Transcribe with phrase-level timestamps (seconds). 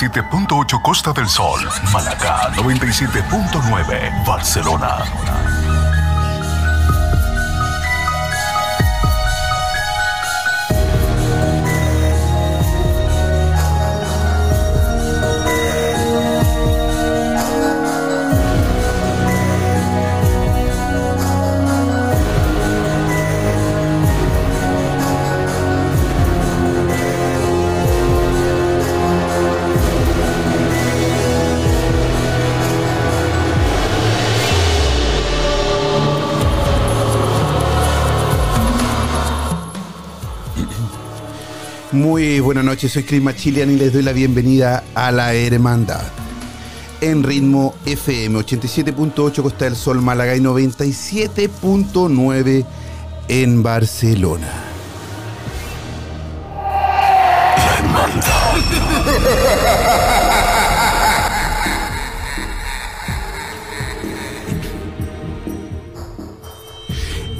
[0.00, 1.60] 87.8 Costa del Sol,
[1.92, 5.49] Málaga 97.9 Barcelona.
[42.00, 46.00] Muy buenas noches, soy Chris Machilian y les doy la bienvenida a la Hermandad.
[47.02, 52.64] En ritmo FM 87.8 Costa del Sol, Málaga y 97.9
[53.28, 54.50] en Barcelona.
[57.58, 58.54] La Hermandad.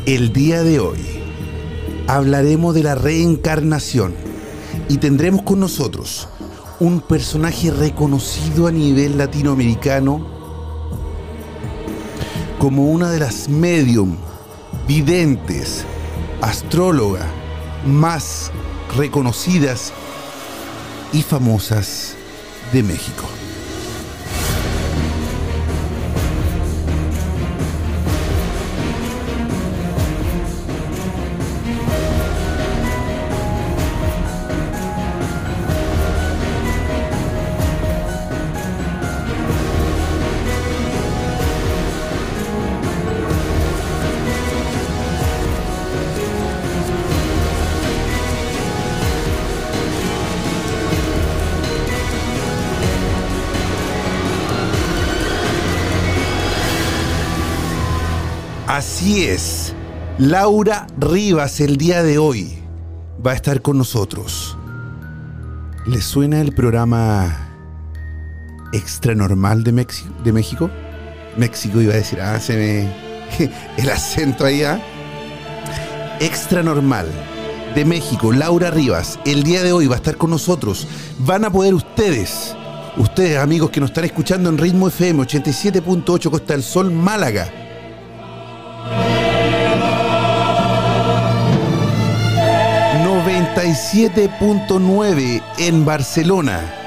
[0.04, 1.00] El día de hoy
[2.08, 4.28] hablaremos de la reencarnación
[4.90, 6.26] y tendremos con nosotros
[6.80, 10.26] un personaje reconocido a nivel latinoamericano
[12.58, 14.16] como una de las medium,
[14.88, 15.84] videntes,
[16.42, 17.24] astróloga
[17.86, 18.50] más
[18.96, 19.92] reconocidas
[21.12, 22.16] y famosas
[22.72, 23.39] de México.
[59.10, 59.74] Así es.
[60.18, 62.62] Laura Rivas el día de hoy
[63.26, 64.56] va a estar con nosotros.
[65.84, 67.50] ¿Les suena el programa
[68.72, 70.70] Extra Normal de, Mexi- de México?
[71.36, 73.50] México iba a decir, ah, se me...
[73.82, 74.80] el acento ahí, ¿ah?
[76.20, 77.08] Extra Normal
[77.74, 80.86] de México, Laura Rivas, el día de hoy va a estar con nosotros.
[81.18, 82.54] Van a poder ustedes,
[82.96, 87.59] ustedes amigos que nos están escuchando en Ritmo FM 87.8 Costa del Sol, Málaga,
[93.54, 96.80] 97.9 en Barcelona.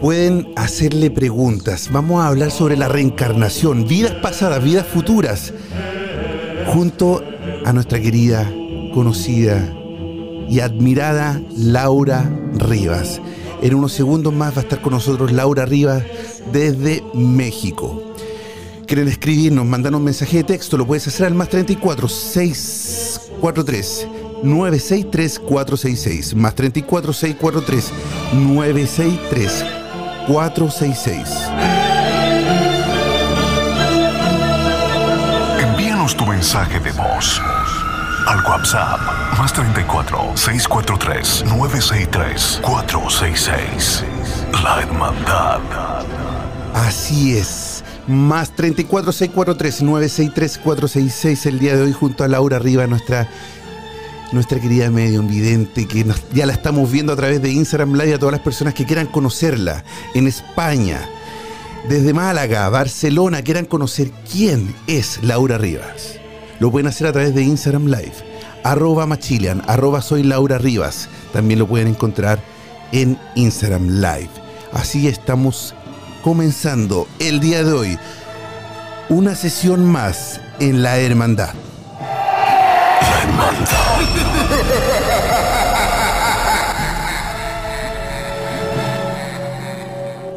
[0.00, 1.90] Pueden hacerle preguntas.
[1.92, 5.52] Vamos a hablar sobre la reencarnación, vidas pasadas, vidas futuras,
[6.72, 7.22] junto
[7.64, 8.50] a nuestra querida,
[8.94, 9.74] conocida
[10.48, 13.20] y admirada Laura Rivas.
[13.62, 16.04] En unos segundos más va a estar con nosotros Laura Rivas
[16.52, 18.02] desde México.
[18.86, 24.08] Quieren escribirnos, mandarnos un mensaje de texto, lo puedes hacer al más 34 643
[24.42, 27.92] 963 466 más 34 643
[28.32, 29.64] 963
[30.26, 31.79] 466.
[36.40, 37.38] Mensaje de voz
[38.26, 38.98] al WhatsApp
[39.38, 44.04] más 34 643 963 466.
[44.64, 45.60] La Hermandad.
[46.72, 47.84] Así es.
[48.06, 53.28] Más 34643-963-466 el día de hoy junto a Laura Riva, nuestra,
[54.32, 58.18] nuestra querida medium vidente, que ya la estamos viendo a través de Instagram Live a
[58.18, 59.84] todas las personas que quieran conocerla
[60.14, 61.06] en España,
[61.86, 66.19] desde Málaga, Barcelona, quieran conocer quién es Laura Rivas.
[66.60, 68.12] Lo pueden hacer a través de Instagram Live,
[68.64, 71.08] arroba machilian, arroba soy Laura Rivas.
[71.32, 72.38] También lo pueden encontrar
[72.92, 74.28] en Instagram Live.
[74.70, 75.74] Así estamos
[76.22, 77.98] comenzando el día de hoy
[79.08, 81.54] una sesión más en la hermandad.
[81.98, 83.50] La.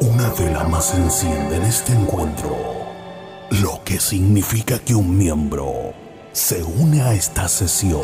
[0.00, 2.56] Una vela más enciende en este encuentro,
[3.50, 6.03] lo que significa que un miembro
[6.34, 8.02] se une a esta sesión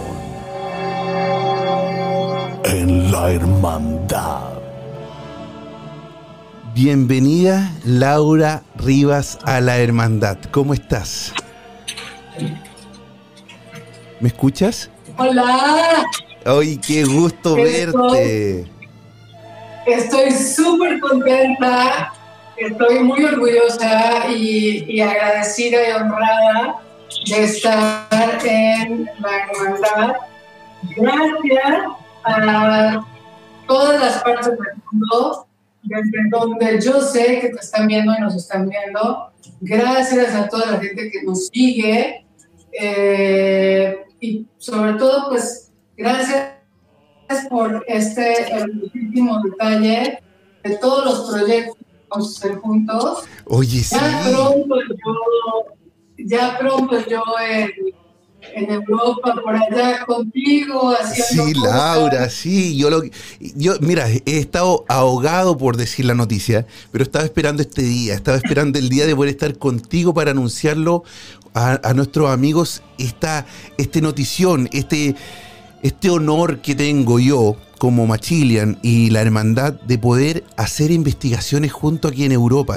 [2.63, 4.53] en la hermandad.
[6.73, 10.39] Bienvenida Laura Rivas a la hermandad.
[10.53, 11.35] ¿Cómo estás?
[14.21, 14.91] ¿Me escuchas?
[15.19, 16.05] Hola.
[16.45, 18.65] ¡Ay, qué gusto verte!
[19.87, 22.13] Estoy súper contenta,
[22.57, 26.81] estoy muy orgullosa y, y agradecida y honrada
[27.27, 30.17] de estar en la hermandad.
[30.97, 31.83] Gracias
[32.25, 33.07] a
[33.67, 34.59] todas las partes del
[34.91, 35.47] mundo,
[35.83, 39.31] desde donde yo sé que te están viendo y nos están viendo.
[39.61, 42.25] Gracias a toda la gente que nos sigue.
[42.73, 46.53] eh, y sobre todo, pues, gracias
[47.49, 50.23] por este hermosísimo detalle
[50.63, 53.25] de todos los proyectos que vamos a hacer juntos.
[53.47, 53.97] Oye, sí.
[53.99, 55.65] Ya pronto yo,
[56.27, 57.71] ya pronto yo en,
[58.55, 61.75] en Europa, por allá contigo, haciendo Sí, cosas.
[61.77, 62.77] Laura, sí.
[62.77, 63.03] Yo, lo,
[63.39, 68.37] yo, mira, he estado ahogado por decir la noticia, pero estaba esperando este día, estaba
[68.37, 71.05] esperando el día de poder estar contigo para anunciarlo
[71.55, 73.47] a, a nuestros amigos, esta,
[73.77, 75.15] este notición, este,
[75.83, 82.09] este honor que tengo yo como Machilian y la hermandad de poder hacer investigaciones junto
[82.09, 82.77] aquí en Europa.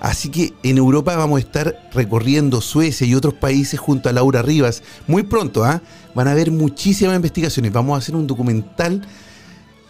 [0.00, 4.40] Así que en Europa vamos a estar recorriendo Suecia y otros países junto a Laura
[4.40, 4.82] Rivas.
[5.06, 5.82] Muy pronto, ¿ah?
[6.14, 7.72] Van a haber muchísimas investigaciones.
[7.72, 9.06] Vamos a hacer un documental,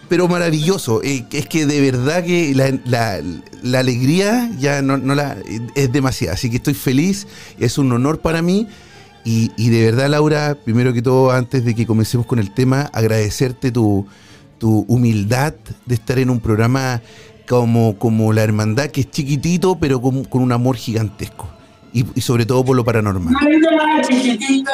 [0.09, 1.05] pero maravilloso.
[1.05, 3.23] Eh, es que de verdad que la, la-
[3.63, 5.37] la alegría ya no, no la,
[5.77, 6.35] es demasiada.
[6.35, 7.29] Así que estoy feliz,
[7.61, 8.67] es un honor para mí.
[9.25, 12.91] Y, y de verdad, Laura, primero que todo, antes de que comencemos con el tema,
[12.93, 14.05] agradecerte tu,
[14.59, 15.55] tu humildad
[15.87, 17.01] de estar en un programa
[17.49, 21.49] como, como La Hermandad, que es chiquitito, pero con, con un amor gigantesco.
[21.93, 23.35] Y, y sobre todo por lo paranormal.
[24.07, 24.71] Chiquitito,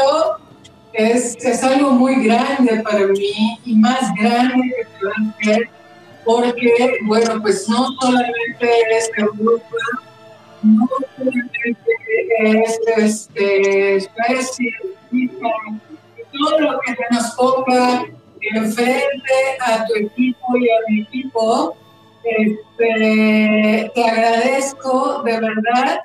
[0.92, 4.72] es, es algo muy grande para mí y más grande
[5.40, 5.70] que hacer
[6.24, 9.76] porque, bueno, pues no solamente es Europa,
[10.62, 11.76] no solamente
[12.40, 14.72] es este, Suecia,
[16.32, 18.06] todo lo que se nos ponga
[18.52, 21.76] enfrente a tu equipo y a mi equipo,
[22.24, 26.00] este, te agradezco de verdad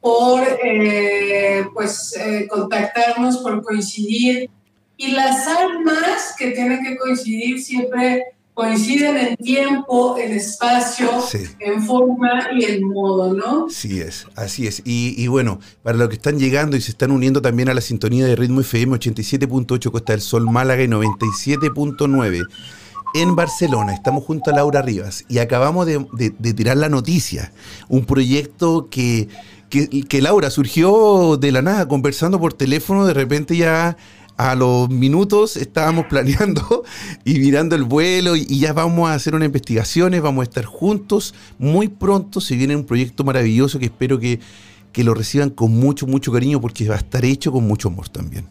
[0.00, 4.50] por eh, pues eh, contactarnos, por coincidir.
[4.96, 11.40] Y las almas que tienen que coincidir siempre coinciden en tiempo, en espacio, Sí.
[11.60, 13.66] en forma y en modo, ¿no?
[13.66, 14.80] Así es, así es.
[14.86, 17.82] Y, y bueno, para los que están llegando y se están uniendo también a la
[17.82, 22.46] sintonía de Ritmo FM 87.8 Costa del Sol Málaga y 97.9
[23.14, 23.92] en Barcelona.
[23.92, 27.52] Estamos junto a Laura Rivas y acabamos de, de- de tirar la noticia.
[27.88, 29.28] Un proyecto que,
[29.68, 33.98] que, que Laura surgió de la nada, conversando por teléfono, de repente ya
[34.36, 36.84] a los minutos estábamos planeando
[37.24, 40.64] y mirando el vuelo y, y ya vamos a hacer unas investigaciones, vamos a estar
[40.64, 44.40] juntos muy pronto, se viene un proyecto maravilloso que espero que,
[44.92, 48.08] que lo reciban con mucho, mucho cariño porque va a estar hecho con mucho amor
[48.08, 48.46] también.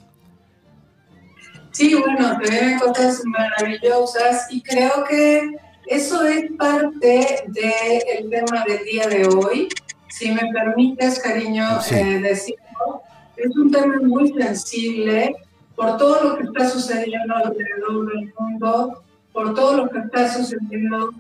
[1.72, 5.56] Sí, bueno, te vienen cosas maravillosas y creo que
[5.88, 9.68] eso es parte del tema del día de hoy.
[10.08, 11.96] Si me permites, cariño, Sí.
[11.96, 13.02] eh, decirlo,
[13.36, 15.36] es un tema muy sensible
[15.76, 19.04] por todo lo que está sucediendo alrededor del mundo,
[19.34, 21.12] por todo lo que está sucediendo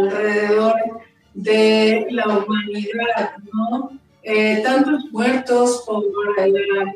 [0.00, 0.74] alrededor
[1.34, 3.90] de la humanidad, ¿no?
[4.22, 6.02] Eh, tantos muertos por
[6.38, 6.46] la,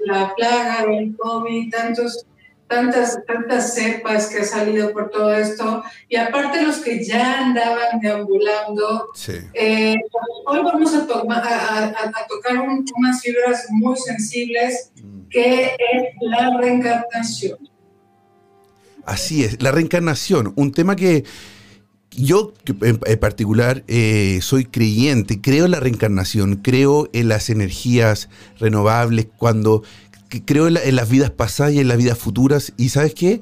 [0.07, 2.25] la plaga del COVID, tantos
[2.69, 7.99] tantas, tantas cepas que ha salido por todo esto, y aparte los que ya andaban
[8.01, 9.33] deambulando, Sí.
[9.55, 9.97] eh,
[10.47, 14.91] hoy vamos a, toma- a- a- a tocar un- unas fibras muy sensibles
[15.31, 17.59] que es la reencarnación.
[19.05, 21.25] Así es, la reencarnación, un tema que,
[22.11, 29.29] yo en, particular eh, soy creyente, creo en la reencarnación, creo en las energías renovables,
[29.37, 29.83] cuando
[30.29, 32.73] creo en, las vidas pasadas y en las vidas futuras.
[32.77, 33.41] Y sabes qué?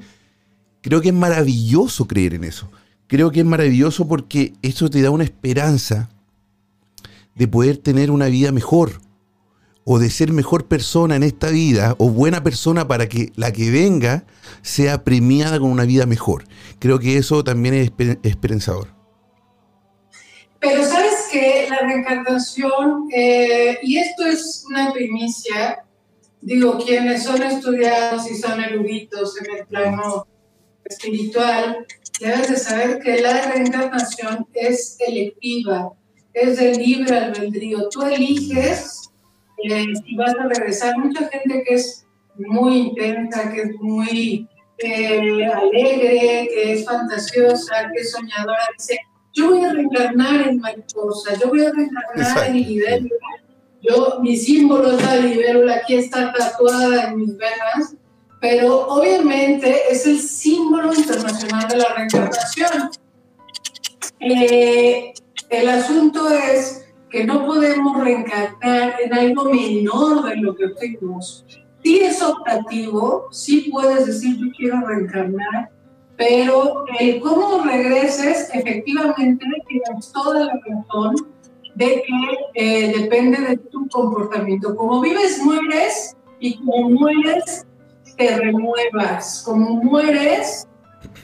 [0.82, 2.70] Creo que es maravilloso creer en eso.
[3.06, 6.08] Creo que es maravilloso porque eso te da una esperanza
[7.34, 9.00] de poder tener una vida mejor
[9.84, 13.70] o de ser mejor persona en esta vida o buena persona para que la que
[13.70, 14.24] venga
[14.62, 16.44] sea premiada con una vida mejor.
[16.80, 17.92] Creo que eso también es
[18.24, 18.88] esperanzador.
[20.58, 25.85] Pero sabes que la reencarnación, eh, y esto es una primicia,
[26.46, 30.28] digo, quienes son estudiados y son eruditos en el plano
[30.84, 31.84] espiritual,
[32.20, 35.90] debes de saber que la reencarnación es electiva,
[36.32, 37.88] es de libre albedrío.
[37.88, 39.10] Tú eliges
[39.64, 40.96] eh, y vas a regresar.
[40.98, 44.48] Mucha gente que es muy intensa, que es muy
[44.78, 49.00] eh, alegre, que es fantasiosa, que es soñadora, dice,
[49.32, 53.16] yo voy a reencarnar en mariposa, yo voy a reencarnar en libélula.
[53.82, 57.94] Yo, mi símbolo es la libélula, aquí está tatuada en mis venas,
[58.40, 62.90] pero obviamente es el símbolo internacional de la reencarnación.
[64.20, 65.12] Eh,
[65.50, 71.44] el asunto es que no podemos reencarnar en algo menor de lo que fuimos.
[71.82, 75.70] Si es optativo, sí puedes decir yo quiero reencarnar,
[76.16, 81.14] pero el cómo regreses, efectivamente tienes toda la razón
[81.76, 84.74] de que eh, depende de tu comportamiento.
[84.74, 87.66] Como vives, mueres, y como mueres,
[88.16, 89.42] te renuevas.
[89.44, 90.66] Como mueres,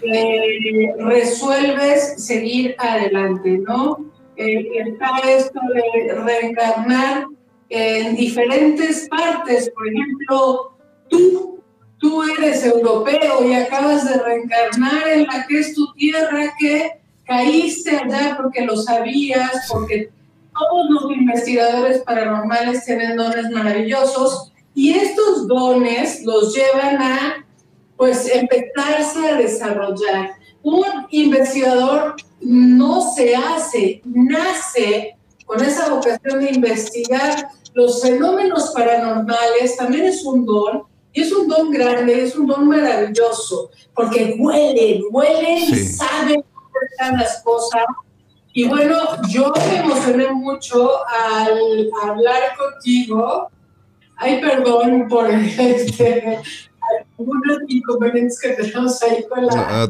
[0.02, 4.12] eh, resuelves seguir adelante, ¿no?
[4.36, 7.26] eh, está esto de reencarnar
[7.68, 9.70] en diferentes partes.
[9.70, 10.76] Por ejemplo,
[11.08, 11.60] tú,
[11.98, 16.92] tú eres europeo y acabas de reencarnar en la que es tu tierra, que
[17.24, 20.10] caíste allá porque lo sabías, porque
[20.68, 27.46] todos los investigadores paranormales tienen dones maravillosos y estos dones los llevan a
[27.96, 30.32] pues empezarse a desarrollar.
[30.62, 35.16] Un investigador no se hace, nace
[35.46, 41.48] con esa vocación de investigar los fenómenos paranormales, también es un don, y es un
[41.48, 47.84] don grande, es un don maravilloso, porque huelen, huelen y saben cómo están las cosas.
[48.54, 48.96] Y bueno,
[49.28, 53.50] yo me emocioné mucho al hablar contigo.
[54.16, 56.38] Ay, perdón por este,
[57.18, 59.88] algunos inconvenientes que tenemos ahí con la...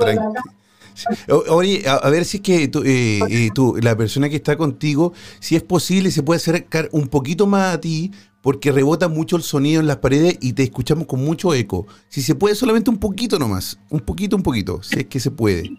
[1.49, 5.57] Oye, a, ver si es que eh, eh, tú, la persona que está contigo, si
[5.57, 9.81] es posible, se puede acercar un poquito más a ti, porque rebota mucho el sonido
[9.81, 11.87] en las paredes y te escuchamos con mucho eco.
[12.09, 15.31] Si se puede, solamente un poquito nomás, un poquito, un poquito, si es que se
[15.31, 15.71] puede.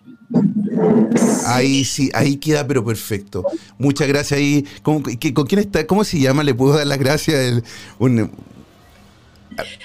[1.47, 3.43] Ahí sí, ahí queda, pero perfecto.
[3.77, 4.39] Muchas gracias.
[4.39, 5.85] Ahí, ¿con, quién está?
[5.85, 6.43] ¿Cómo se llama?
[6.43, 7.63] ¿Le puedo dar las gracias?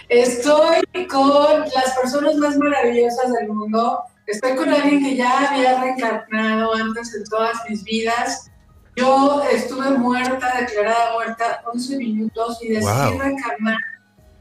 [0.09, 6.75] Estoy con las personas más maravillosas del mundo Estoy con alguien que ya había reencarnado
[6.75, 8.51] antes en todas mis vidas.
[8.95, 13.79] Yo estuve muerta, declarada muerta 11 minutos y decidí reencarnar.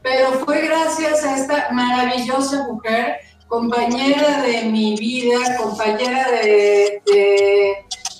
[0.02, 3.16] Pero fue gracias a esta maravillosa mujer,
[3.48, 7.02] compañera de mi vida, compañera de,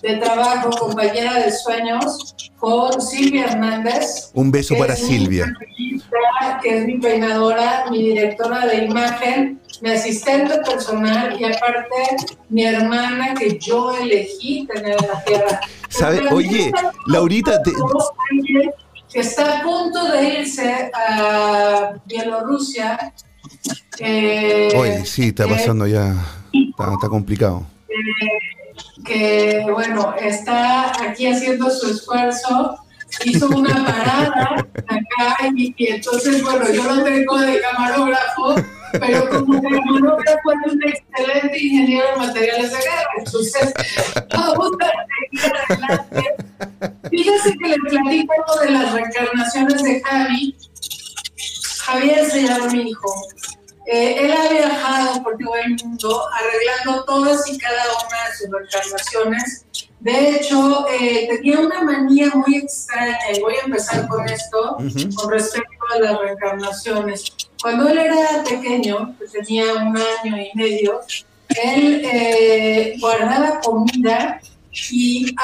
[0.03, 4.31] de, trabajo, compañera de sueños, con Silvia Hernández.
[4.35, 5.55] Un beso para Silvia.
[6.63, 12.17] Que es mi peinadora, mi directora de imagen mi asistente personal y aparte
[12.49, 15.61] mi hermana que yo elegí tener en la tierra.
[15.89, 16.29] ¿Sabe?
[16.33, 16.73] Oye,
[17.07, 17.73] Laurita, te...
[19.11, 23.15] que está a punto de irse a Bielorrusia.
[23.99, 26.15] Eh, Oye, sí, está pasando ya,
[26.53, 27.67] está, complicado.
[29.05, 32.79] que bueno, está aquí haciendo su esfuerzo
[33.25, 38.55] hizo una parada acá y, y, entonces, bueno, yo lo tengo de camarógrafo
[38.93, 43.11] pero como camarógrafo fue un excelente ingeniero de materiales de guerra.
[43.19, 43.75] Entonces,
[44.35, 44.91] vamos a
[45.31, 46.35] seguir adelante.
[47.11, 50.57] Fíjese que le platico de las reencarnaciones de Javi.
[51.89, 53.15] Javier se llama mi hijo.
[53.87, 58.51] Eh, él ha viajado por todo el mundo arreglando todas y cada una de sus
[58.51, 59.65] reencarnaciones.
[60.01, 64.77] De hecho, eh, tenía una manía muy extraña, y voy a empezar con esto,
[65.17, 67.33] con respecto a las reencarnaciones.
[67.63, 71.01] Cuando él era pequeño, que tenía un año y medio,
[71.49, 74.41] él eh, guardaba comida
[74.91, 75.35] y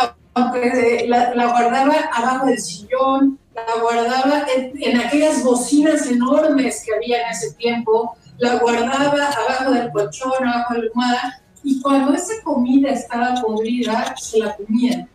[1.06, 7.52] la, guardaba abajo del sillón, la guardaba en, aquellas bocinas enormes que había en ese
[7.54, 13.35] tiempo, la guardaba abajo del colchón, abajo de la almohada, y cuando esa comida estaba
[13.40, 15.09] podrida, se la comían.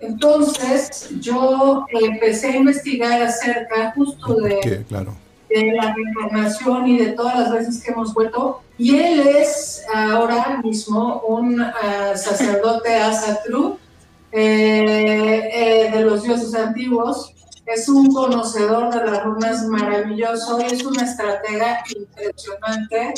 [0.00, 5.14] Entonces yo empecé a investigar acerca justo de, claro.
[5.48, 8.60] de la reencarnación y de todas las veces que hemos vuelto.
[8.76, 13.78] Y él es ahora mismo un uh, sacerdote asatru
[14.32, 17.33] eh, eh, de los dioses antiguos.
[17.66, 23.14] Es un conocedor de las runas maravilloso y es una estratega impresionante,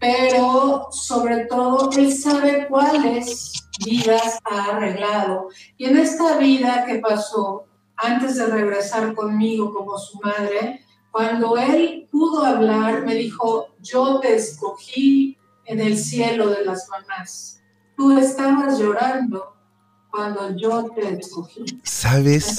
[0.00, 3.52] pero sobre todo él sabe cuáles
[3.84, 5.48] vidas ha arreglado.
[5.76, 7.66] Y en esta vida que pasó
[7.96, 14.34] antes de regresar conmigo como su madre, cuando él pudo hablar, me dijo, yo te
[14.34, 17.62] escogí en el cielo de las mamás.
[17.96, 19.55] Tú estabas llorando
[20.16, 21.64] cuando yo te escogí.
[21.82, 22.58] ¿Sabes?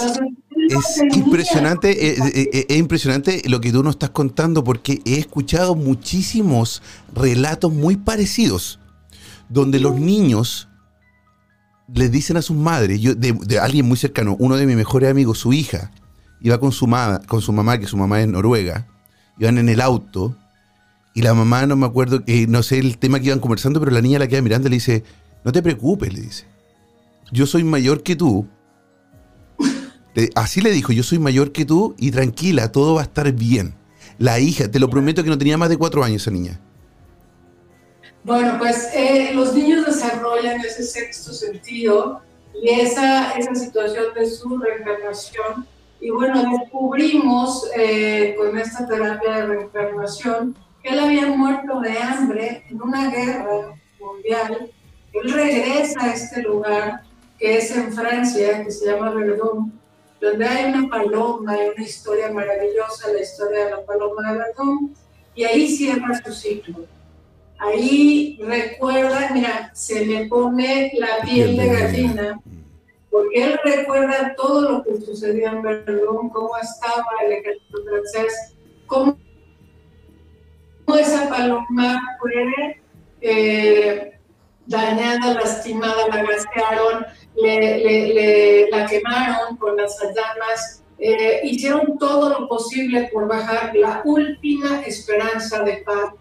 [0.69, 5.01] es impresionante, es, eh, eh, eh, es, impresionante lo que tú nos estás contando porque
[5.05, 6.81] he escuchado muchísimos
[7.13, 8.79] relatos muy parecidos
[9.49, 10.67] donde los niños
[11.93, 15.39] le dicen a sus madres, yo, de, alguien muy cercano, uno de mis mejores amigos,
[15.39, 15.91] su hija,
[16.41, 18.87] iba con su, mamá, con su mamá, que su mamá es noruega,
[19.39, 20.35] iban en el auto,
[21.13, 23.91] y la mamá, no me acuerdo, eh, no sé el tema que iban conversando, pero
[23.91, 25.03] la niña la queda mirando y le dice,
[25.45, 26.45] no te preocupes, le dice,
[27.31, 28.48] yo soy mayor que tú.
[30.36, 33.75] Así le dijo, yo soy mayor que tú y tranquila, todo va a estar bien.
[34.17, 36.60] La hija, te lo prometo que no tenía más de cuatro años esa niña.
[38.24, 42.22] Bueno, pues eh, los niños desarrollan ese sexto sentido
[42.62, 45.67] y esa, esa situación de su reencarnación.
[46.01, 52.63] Y bueno, descubrimos eh, con esta terapia de reencarnación que él había muerto de hambre
[52.69, 54.72] en una guerra mundial.
[55.13, 57.06] Él regresa a este lugar
[57.38, 59.79] que es en Francia, que se llama Verdún,
[60.20, 64.96] donde hay una paloma y una historia maravillosa, la historia de la paloma de Verdún,
[65.36, 66.86] y ahí cierra su ciclo.
[67.60, 72.39] Ahí recuerda, mira, se le pone la piel de gallina,
[73.10, 78.53] porque él recuerda todo lo que sucedió en Verdún, cómo estaba el ejército francés,
[78.85, 79.18] cómo
[80.96, 82.79] esa paloma fue
[83.22, 84.20] eh,
[84.68, 87.05] dañada, lastimada, la gasearon,
[87.41, 94.81] le, la quemaron con las llamas, eh, hicieron todo lo posible por bajar la última
[94.81, 96.13] esperanza de paz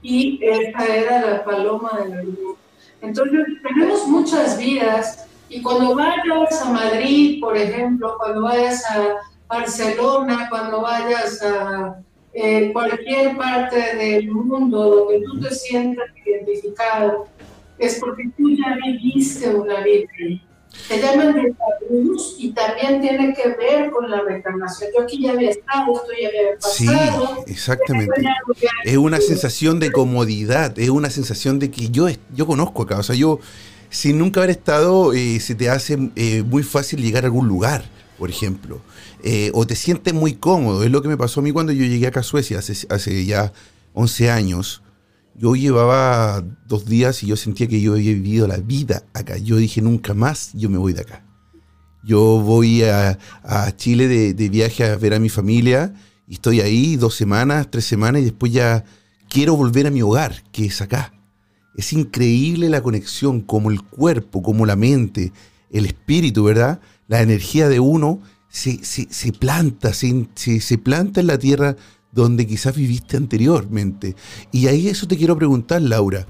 [0.00, 2.56] y esta era la paloma de la luz.
[3.02, 10.46] Entonces, tenemos muchas vidas y cuando vayas a Madrid, por ejemplo, cuando vayas a Barcelona,
[10.48, 11.96] cuando vayas a
[12.32, 17.26] eh, cualquier parte del mundo donde tú te sientas identificado,
[17.78, 20.08] es porque tú ya viviste una vida
[20.88, 21.34] se llaman
[21.86, 24.90] cruz y también tiene que ver con la reencarnación.
[24.96, 27.44] Yo aquí ya había estado, esto ya había pasado.
[27.46, 28.22] Sí, exactamente.
[28.84, 32.98] Es una sensación de comodidad, es una sensación de que yo, yo conozco acá.
[32.98, 33.40] O sea, yo,
[33.90, 37.84] sin nunca haber estado, eh, se te hace eh, muy fácil llegar a algún lugar,
[38.18, 38.80] por ejemplo.
[39.22, 40.84] Eh, o te sientes muy cómodo.
[40.84, 43.24] Es lo que me pasó a mí cuando yo llegué acá a Suecia hace, hace
[43.24, 43.52] ya
[43.94, 44.83] 11 años
[45.36, 49.36] yo llevaba dos días y yo sentía que yo había vivido la vida acá.
[49.36, 51.24] Yo dije, nunca más yo me voy de acá.
[52.04, 53.18] Yo voy a,
[53.76, 55.94] Chile de, viaje a ver a mi familia
[56.28, 58.84] y estoy ahí dos semanas, tres semanas y después ya
[59.28, 61.12] quiero volver a mi hogar, que es acá.
[61.76, 65.32] Es increíble la conexión, como el cuerpo, como la mente,
[65.70, 66.80] el espíritu, ¿verdad?
[67.08, 68.78] La energía de uno se,
[69.32, 71.76] planta, se, se planta en la tierra
[72.14, 74.14] donde quizás viviste anteriormente.
[74.52, 76.26] Y ahí eso te quiero preguntar, Laura.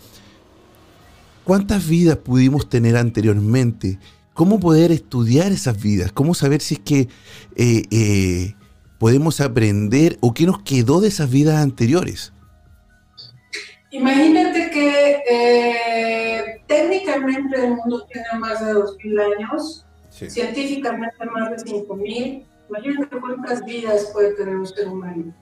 [1.44, 3.98] ¿Cuántas vidas pudimos tener anteriormente?
[4.32, 6.10] ¿Cómo poder estudiar esas vidas?
[6.10, 7.08] ¿Cómo saber si es que
[7.56, 8.54] eh, eh,
[8.98, 12.32] podemos aprender o qué nos quedó de esas vidas anteriores?
[13.90, 22.44] Imagínate que eh, técnicamente el mundo tiene más de 2.000 años, científicamente más de 5.000.
[22.70, 25.32] Imagínate cuántas vidas puede tener un ser humano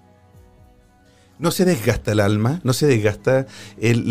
[1.38, 3.46] no se desgasta el alma, no se desgasta
[3.80, 4.04] el,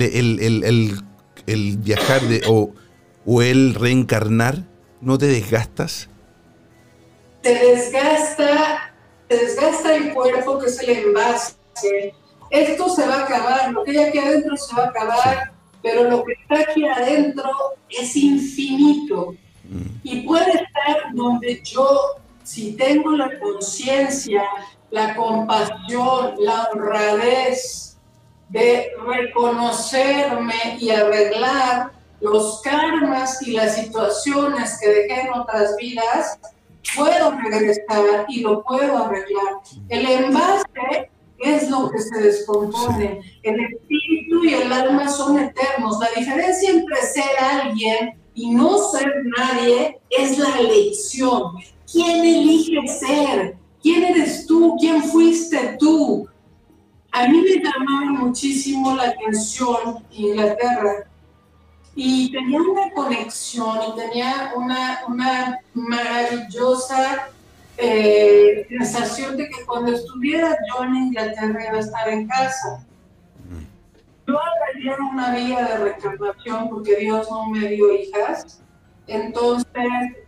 [1.79, 4.65] viajar de, o, el reencarnar,
[5.01, 6.09] ¿no te desgastas?
[7.41, 8.93] Te desgasta,
[9.27, 11.55] te desgasta el cuerpo que es el envase.
[12.49, 16.03] Esto se va a acabar, lo que hay aquí adentro se va a acabar, pero
[16.03, 17.49] lo que está aquí adentro
[17.89, 19.35] es infinito.
[19.69, 19.85] Mm.
[20.03, 21.99] Y puede estar donde yo,
[22.43, 24.43] si tengo la conciencia
[24.91, 27.97] la compasión, la honradez
[28.49, 36.39] de reconocerme y arreglar los karmas y las situaciones que dejé en otras vidas,
[36.95, 39.55] puedo regresar y lo puedo arreglar.
[39.89, 41.09] El envase
[41.41, 43.19] ¿Qué es lo que se descompone?
[43.41, 45.97] El espíritu y el alma son eternos.
[45.99, 51.55] La diferencia entre ser alguien y no ser nadie es la elección.
[51.91, 53.57] ¿Quién elige ser?
[53.81, 54.75] ¿Quién eres tú?
[54.79, 56.27] ¿Quién fuiste tú?
[57.11, 61.05] A mí me llamaba muchísimo la atención Inglaterra
[61.95, 67.29] y tenía una conexión y tenía una, una maravillosa
[67.77, 72.85] eh, sensación de que cuando estuviera yo en Inglaterra iba a estar en casa.
[74.27, 78.61] Yo arreglé una vía de reencarnación porque Dios no me dio hijas.
[79.07, 79.65] Entonces,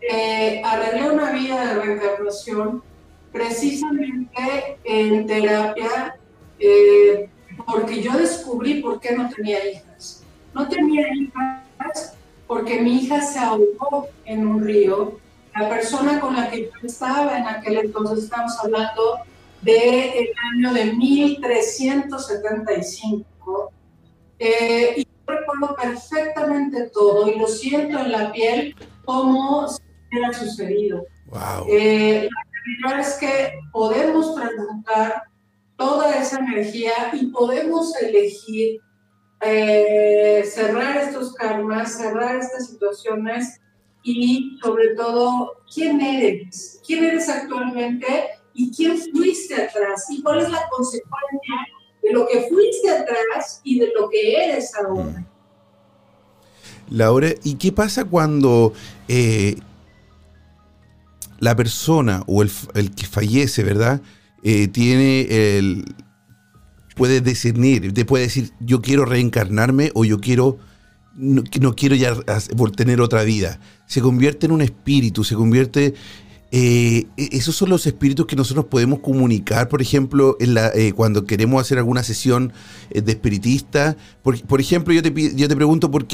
[0.02, 2.84] eh, arreglé una vía de reencarnación
[3.34, 6.16] precisamente en terapia
[6.60, 7.30] eh,
[7.66, 10.24] porque yo descubrí por qué no tenía hijas.
[10.54, 12.16] No tenía hijas
[12.48, 15.20] porque mi hija se ahogó en un río
[15.56, 19.20] la persona con la que yo estaba en aquel entonces, estamos hablando
[19.62, 23.72] del año de 1375,
[24.40, 29.80] eh, y yo recuerdo perfectamente todo y lo siento en la piel como si
[30.12, 31.06] hubiera sucedido.
[31.28, 31.68] Wow.
[31.70, 35.24] Eh, la realidad es que podemos transmutar
[35.78, 38.80] toda esa energía y podemos elegir
[39.42, 43.60] eh, cerrar estos karmas, cerrar estas situaciones
[44.04, 48.08] y sobre todo quién eres, quién eres actualmente
[48.54, 51.56] y quién fuiste atrás y cuál es la consecuencia
[52.02, 55.04] de lo que fuiste atrás y de lo que eres ahora.
[55.04, 55.34] Mm.
[56.90, 58.74] Laura, ¿y qué pasa cuando
[59.08, 59.56] eh,
[61.44, 62.50] la persona o el,
[62.96, 64.02] que fallece, ¿verdad?
[64.44, 65.84] Eh, tiene el.
[66.96, 70.58] puede discernir, te puede decir, yo quiero reencarnarme o yo quiero
[71.16, 71.44] no,
[71.76, 72.16] quiero ya
[72.78, 73.60] tener otra vida.
[73.88, 75.94] Se convierte en un espíritu, se convierte...
[76.56, 81.60] Eh, e-, esos son los espíritus que nosotros podemos comunicar, por ejemplo, eh, cuando queremos
[81.62, 82.54] hacer alguna sesión
[82.92, 83.98] de espiritista.
[84.22, 86.06] Por, por, ejemplo, yo te, yo te pregunto por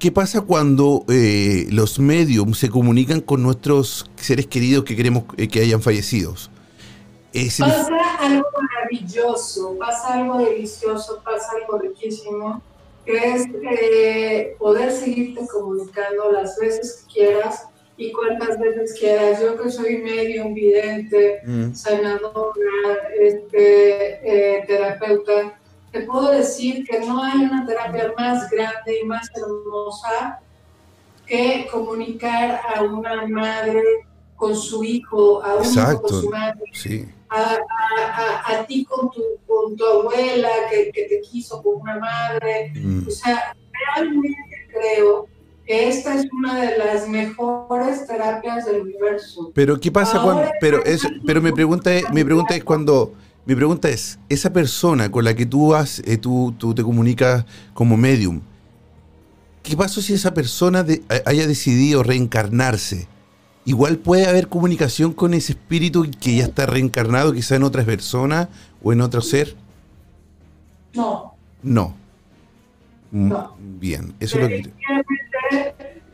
[0.00, 0.08] qué.
[0.08, 1.04] ¿Qué pasa cuando
[1.70, 6.34] los mediums se comunican con nuestros seres queridos que queremos que hayan fallecido?
[7.32, 12.60] pasa algo maravilloso, pasa algo delicioso, pasa algo riquísimo
[13.04, 19.40] que es eh, poder seguirte comunicando las veces que quieras y cuántas veces quieras.
[19.40, 21.74] Yo que soy medio vidente, mm.
[21.74, 25.59] sanadora, este, eh, terapeuta,
[25.90, 30.40] te puedo decir que no hay una terapia más grande y más hermosa
[31.26, 33.82] que comunicar a una madre
[34.36, 36.62] con su hijo, a un hijo con su madre.
[36.72, 42.72] Sí a, ti con tu, con tu abuela que, te quiso con una madre.
[42.74, 43.06] Mm.
[43.06, 43.54] O sea,
[43.94, 44.36] realmente
[44.72, 45.28] creo
[45.66, 49.52] que esta es una de las mejores terapias del universo.
[49.54, 53.14] Pero ¿qué pasa cuando pero eso, pero mi pregunta es mi pregunta es cuando
[53.50, 57.44] mi pregunta es, esa persona con la que tú vas, eh, tú, tú, te comunicas
[57.74, 58.42] como medium,
[59.64, 60.86] ¿qué pasa si esa persona
[61.26, 63.08] haya decidido reencarnarse?
[63.64, 68.48] igual puede haber comunicación con ese espíritu que ya está reencarnado, quizá en otras personas
[68.84, 69.56] o en otro ser.
[70.94, 71.34] No.
[71.60, 71.96] No.
[73.10, 73.56] Mm, no.
[73.58, 74.72] Bien, eso es lo que...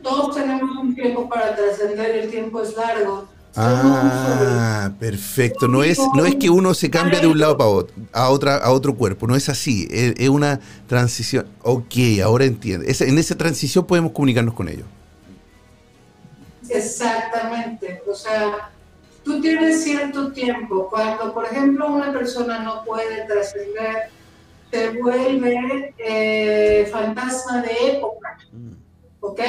[0.01, 3.27] Todos tenemos un tiempo para trascender, el tiempo es largo.
[3.57, 5.67] Ah, perfecto.
[5.67, 8.57] No es, no es que uno se cambie de un lado para otro, a, otra,
[8.57, 9.87] a otro cuerpo, no es así.
[9.89, 11.47] Es, una transición.
[11.63, 12.85] Ok, ahora entiendo.
[12.87, 14.85] en esa transición podemos comunicarnos con ellos.
[16.69, 18.69] Exactamente, o sea,
[19.23, 20.87] tú tienes cierto tiempo.
[20.89, 24.11] Cuando, por ejemplo, una persona no puede trascender,
[24.69, 28.37] se vuelve eh, fantasma de época.
[29.21, 29.41] ¿ok?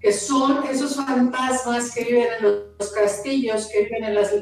[0.00, 2.44] Que son esos fantasmas que viven en
[2.78, 4.32] los castillos, que viven en las,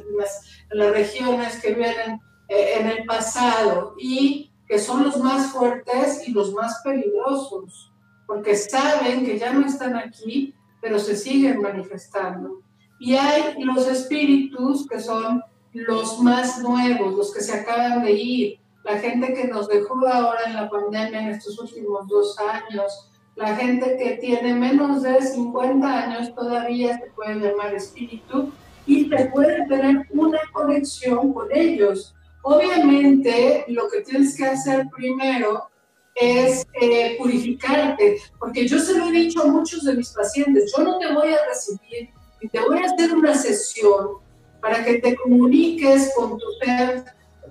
[0.71, 6.33] las regiones, que viven eh, en el pasado y que son los más fuertes y
[6.33, 7.93] los más peligrosos,
[8.27, 12.61] porque saben que ya no están aquí pero se siguen manifestando.
[13.01, 18.61] Y hay los espíritus que son los más nuevos, los que se acaban de ir,
[18.85, 23.57] la gente que nos dejó ahora en la pandemia en estos últimos dos años, la
[23.57, 28.53] gente que tiene menos de 50 años todavía se puede llamar espíritu
[28.87, 32.15] y se puede tener una conexión con ellos.
[32.43, 35.69] Obviamente, lo que tienes que hacer primero
[36.15, 40.85] es eh, purificarte, porque yo se lo he dicho a muchos de mis pacientes, yo
[40.85, 44.19] no te voy a recibir y te voy a hacer una sesión
[44.61, 47.05] para que te comuniques con tu ser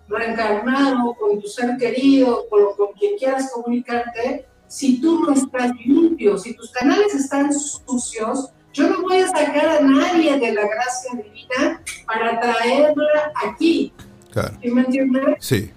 [0.07, 6.35] reencarnado, con tu ser querido, con, con quien quieras comunicarte, si tú no estás limpio,
[6.35, 11.11] si tus canales están sucios, yo no voy a sacar a nadie de la gracia
[11.11, 13.93] divina para traerla aquí.
[14.31, 14.57] Claro.
[14.63, 15.35] ¿Sí me entiendes?
[15.41, 15.71] Sí.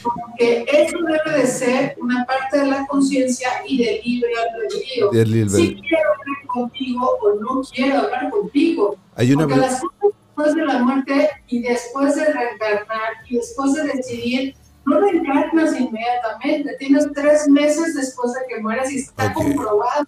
[0.00, 5.10] Porque eso debe de ser una parte de la conciencia y del libre albedrío.
[5.10, 8.96] Del Si quiero hablar contigo o no quiero hablar contigo.
[9.16, 13.74] Hay una Porque las cosas después de la muerte y después de reencarnar y después
[13.74, 14.54] de decidir,
[14.90, 16.76] no reencarnas inmediatamente.
[16.78, 20.06] Tienes tres meses después de que mueras y está comprobado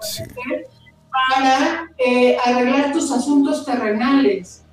[0.00, 0.22] Sí.
[1.10, 4.64] para eh, arreglar tus asuntos terrenales.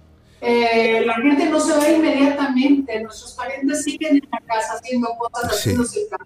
[0.41, 5.59] Eh, la gente no se va inmediatamente, nuestros parientes siguen en la casa haciendo cosas,
[5.61, 5.71] Sí.
[5.71, 6.25] el campo.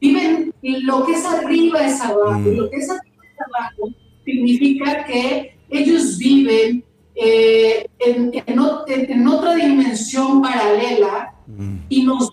[0.00, 2.56] Viven lo que es arriba es abajo, Mm.
[2.56, 3.90] lo que es arriba es abajo
[4.24, 6.84] significa que ellos viven
[7.20, 11.78] eh, en, en otra dimensión paralela Mm.
[11.88, 12.30] y nos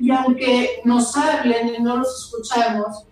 [0.00, 3.04] y aunque nos hablen y no los escuchamos,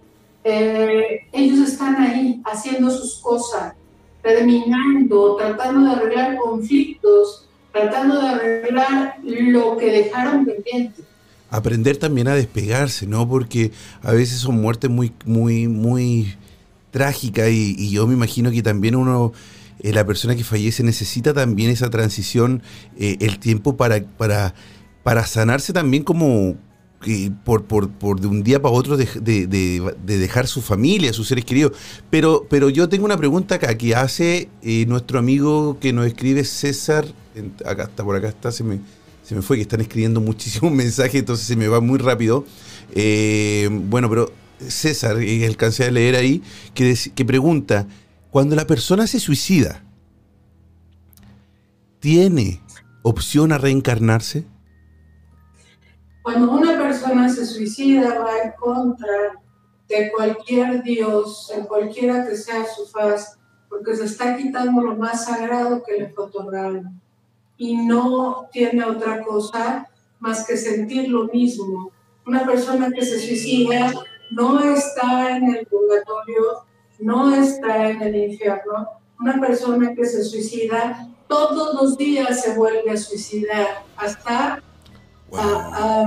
[0.45, 3.75] eh, ellos están ahí haciendo sus cosas,
[4.23, 11.03] terminando, tratando de arreglar conflictos, tratando de arreglar lo que dejaron pendiente.
[11.51, 13.29] aprender también a despegarse, ¿no?
[13.29, 16.35] Porque a veces son muertes muy, muy, muy
[16.91, 19.33] trágicas y, y yo me imagino que también uno,
[19.81, 22.63] eh, la persona que fallece necesita también esa transición,
[22.99, 24.55] eh, el tiempo para, para,
[25.03, 26.57] para sanarse también como
[27.45, 31.45] por, de un día para otro de, de- de- de dejar su familia, sus seres
[31.45, 31.73] queridos.
[32.11, 36.45] Pero, pero yo tengo una pregunta acá que hace eh, nuestro amigo que nos escribe
[36.45, 37.07] César,
[37.65, 38.81] acá está, por acá está, se me,
[39.23, 42.45] se me fue que están escribiendo muchísimos mensajes, entonces se me va muy rápido.
[42.95, 44.33] Eh, bueno, pero
[44.67, 46.43] César, eh, alcancé a leer ahí,
[46.75, 47.87] que pregunta,
[48.31, 49.85] cuando la persona se suicida,
[52.01, 52.61] ¿tiene
[53.03, 54.45] opción a reencarnarse?
[56.29, 59.41] Cuando una persona se suicida va en contra
[59.89, 63.39] de cualquier Dios, en cualquiera que sea su faz,
[63.71, 66.83] porque se está quitando lo más sagrado que le fue otorgado.
[67.57, 69.89] Y no tiene otra cosa
[70.19, 71.93] más que sentir lo mismo.
[72.27, 73.91] Una persona que se suicida
[74.31, 76.43] no está en el purgatorio,
[76.99, 78.87] no está en el infierno.
[79.19, 84.63] Una persona que se suicida todos los días se vuelve a suicidar hasta
[85.37, 86.07] a- a-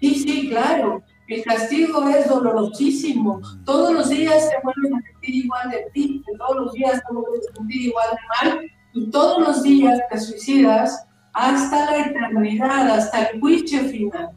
[0.00, 1.02] sí, sí, claro.
[1.28, 3.40] El castigo es dolorosísimo.
[3.64, 7.48] Todos los días te vuelves a sentir igual de ti, todos los días te vuelves
[7.50, 13.24] a sentir igual de mal, y todos los días te suicidas hasta la eternidad, hasta
[13.24, 14.30] el juicio final.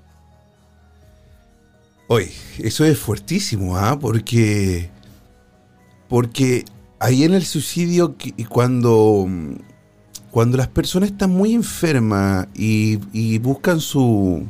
[2.07, 3.97] Oye, eso es fuertísimo, ¿ah?
[3.99, 4.89] Porque,
[6.07, 6.65] porque
[6.99, 8.15] ahí en el suicidio,
[8.49, 9.27] cuando,
[10.31, 14.45] cuando las personas están muy enfermas y, y buscan su...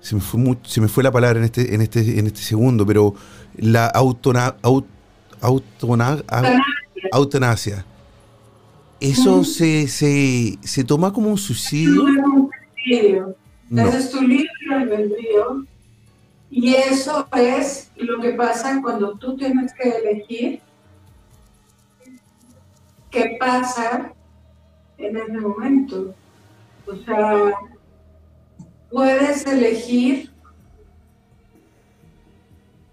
[0.00, 2.40] Se me, fue mu- se me fue la palabra en este, en este, en este
[2.40, 3.14] segundo, pero
[3.56, 4.86] la autona, aut-
[5.42, 6.62] autona- au-
[7.12, 7.84] eutanasia.
[8.98, 12.02] ¿Eso se, se, se toma como un suicidio?
[12.04, 12.50] No es un
[12.82, 13.36] suicidio.
[13.68, 13.84] No.
[14.22, 15.66] Libre albedrío.
[16.50, 20.60] Y eso es lo que pasa cuando tú tienes que elegir
[23.10, 24.12] qué pasa
[25.00, 26.14] en ese momento.
[26.86, 27.52] O sea,
[28.90, 30.30] puedes elegir,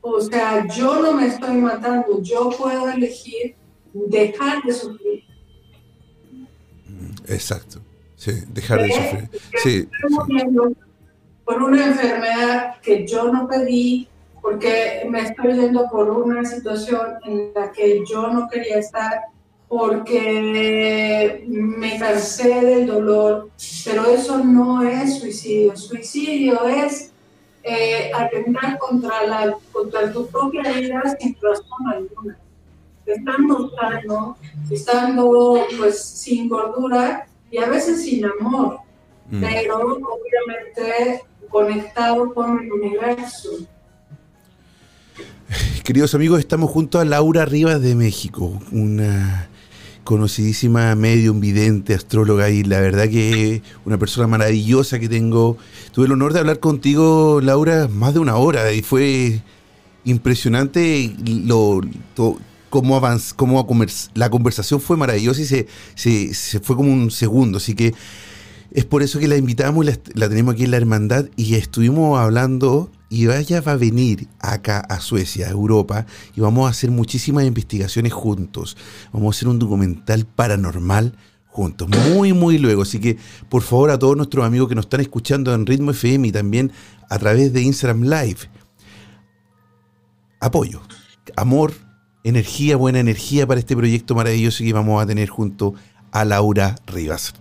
[0.02, 3.56] o sea, yo no me estoy matando, yo puedo elegir
[3.94, 5.24] dejar de sufrir.
[7.28, 7.82] Exacto.
[8.16, 9.30] Sí, dejar de sufrir.
[9.64, 9.90] Sí,
[11.46, 14.08] por una enfermedad que yo no pedí,
[14.42, 19.22] porque me estoy yendo por una situación en la que yo no quería estar,
[19.68, 23.50] porque me cansé del dolor,
[23.86, 25.76] pero eso no es suicidio.
[25.76, 27.12] Suicidio es
[27.64, 32.38] eh, atentar contra, la, contra tu propia vida sin razón alguna.
[33.06, 34.38] Estando sano,
[34.70, 38.80] estando pues sin gordura y a veces sin amor
[39.30, 39.42] Mm.
[39.42, 43.50] pero obviamente conectado con el universo.
[45.84, 49.50] Queridos amigos, estamos junto a Laura Rivas de México, una
[50.08, 55.58] conocidísima medium, vidente, astróloga y la verdad que una persona maravillosa que tengo.
[55.92, 59.42] Tuve el honor de hablar contigo, Laura, más de una hora y fue
[60.06, 61.82] impresionante lo,
[62.16, 62.40] to-
[62.70, 63.68] cómo avanz, cómo
[64.14, 65.68] la conversación fue maravillosa y se,
[66.34, 67.94] se, fue como un segundo, así que
[68.72, 72.18] es por eso que la invitamos y la tenemos aquí en la hermandad y estuvimos
[72.18, 76.92] hablando y ella va a venir acá a Suecia, a Europa, y vamos a hacer
[76.92, 78.78] muchísimas investigaciones juntos.
[79.12, 81.18] Vamos a hacer un documental paranormal
[81.48, 82.84] juntos, muy, muy luego.
[82.84, 83.18] Así que,
[83.50, 86.72] por favor, a todos nuestros amigos que nos están escuchando en Ritmo FM y también
[87.10, 88.40] a través de Instagram Live,
[90.40, 90.82] apoyo,
[91.36, 91.74] amor,
[92.24, 95.74] energía, buena energía para este proyecto maravilloso que vamos a tener junto
[96.12, 97.34] a Laura Rivas.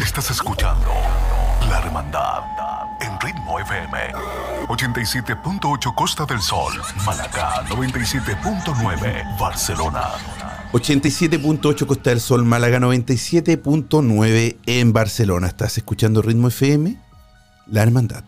[0.00, 0.86] Estás escuchando
[1.78, 2.42] hermandad
[3.00, 4.51] en Ritmo FM.
[4.66, 6.72] 87.8 Costa del Sol,
[7.04, 10.10] Málaga 97.9 Barcelona.
[10.72, 15.46] 87.8 Costa del Sol, Málaga 97.9 en Barcelona.
[15.48, 16.96] ¿Estás escuchando Ritmo FM?
[17.66, 18.24] La Hermandad.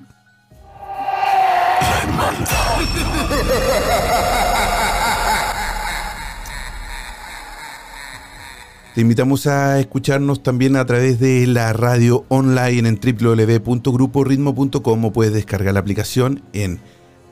[1.81, 2.74] La hermandad.
[8.95, 15.75] Te invitamos a escucharnos también a través de la radio online en www.gruporitmo.com puedes descargar
[15.75, 16.79] la aplicación en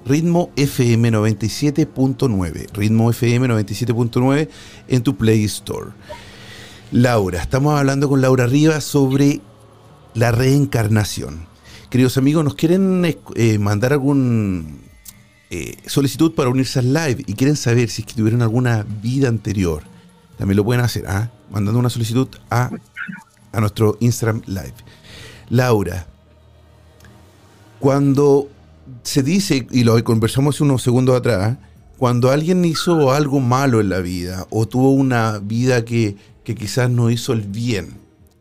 [0.05, 4.49] Ritmo FM 97.9, Ritmo FM 97.9
[4.89, 5.93] en tu Play Store.
[6.91, 9.41] Laura, estamos hablando con Laura Rivas sobre
[10.15, 11.47] la reencarnación.
[11.91, 13.05] Queridos amigos, ¿nos quieren
[13.37, 14.81] eh, mandar algún
[15.51, 19.29] eh, solicitud para unirse al live y quieren saber si es que tuvieron alguna vida
[19.29, 19.92] anterior?
[20.39, 21.31] También lo pueden hacer, ¿ah?
[21.51, 22.71] mandando una solicitud a,
[23.53, 24.75] a nuestro Instagram Live.
[25.51, 26.07] Laura,
[27.79, 28.49] cuando
[29.03, 31.59] se dice, y lo conversamos unos segundos atrás,
[31.99, 36.91] cuando alguien hizo algo malo en la vida o tuvo una vida que, que quizás
[36.91, 37.95] no hizo el bien,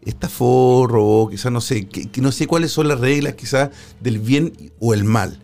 [0.04, 4.20] estafó, robó, quizás no sé, que, que no sé cuáles son las reglas quizás del
[4.20, 5.40] bien o el mal,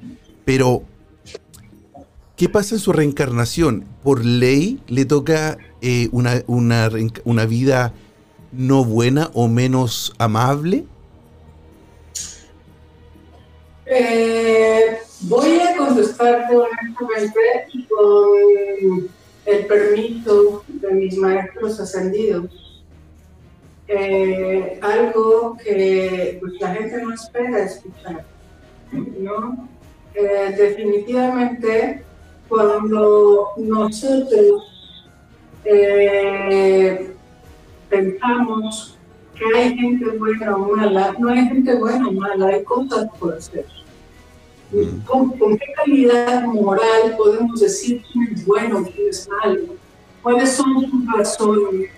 [0.45, 0.83] pero
[2.37, 3.85] ¿qué pasa en su reencarnación?
[4.03, 7.93] Por ley le toca eh, una, una, vida
[8.53, 10.85] no buena o menos amable.
[13.87, 17.39] Eh, voy a contestarte honestamente
[17.73, 19.09] y con
[19.45, 22.83] el permiso de mis maestros ascendidos.
[23.87, 28.25] Eh, algo que pues, la gente no espera escuchar,
[28.91, 29.69] ¿no?
[30.13, 32.03] Definitivamente,
[32.47, 34.63] cuando nosotros
[35.65, 37.13] eh,
[37.89, 38.97] pensamos
[39.35, 43.35] que hay gente buena o mala, no hay gente buena o mala, hay cosas por
[43.35, 43.65] hacer.
[45.05, 49.75] ¿Con, con qué calidad moral podemos decir quién es bueno, quién es malo?
[50.21, 51.89] ¿Cuáles son sus razones?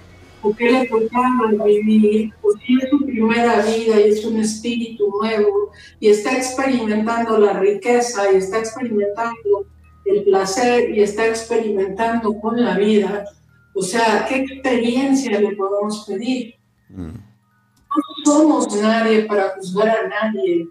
[0.42, 2.32] ¿O qué le tocaba vivir?
[2.44, 7.54] ¿O si es su primera vida y es un espíritu nuevo y está experimentando la
[7.54, 9.66] riqueza y está experimentando
[10.10, 13.26] el placer y está experimentando con la vida?
[13.74, 16.56] O sea, ¿qué experiencia le podemos pedir?
[16.90, 17.14] No
[18.26, 20.68] somos nadie para juzgar a nadie.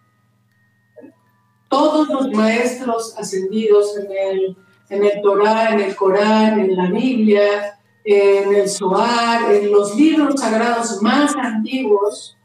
[1.69, 4.57] Todos los maestros ascendidos en el,
[4.91, 10.41] en el Torah, en el Corán, en la Biblia, en el Zohar, en los libros
[10.41, 12.37] sagrados más antiguos,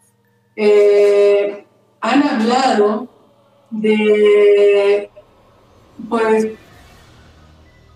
[0.56, 1.66] eh,
[2.02, 3.08] han hablado
[3.70, 5.10] de,
[6.10, 6.48] pues,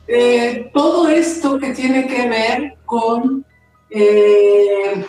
[0.07, 3.45] eh, todo esto que tiene que ver con
[3.89, 5.05] eh,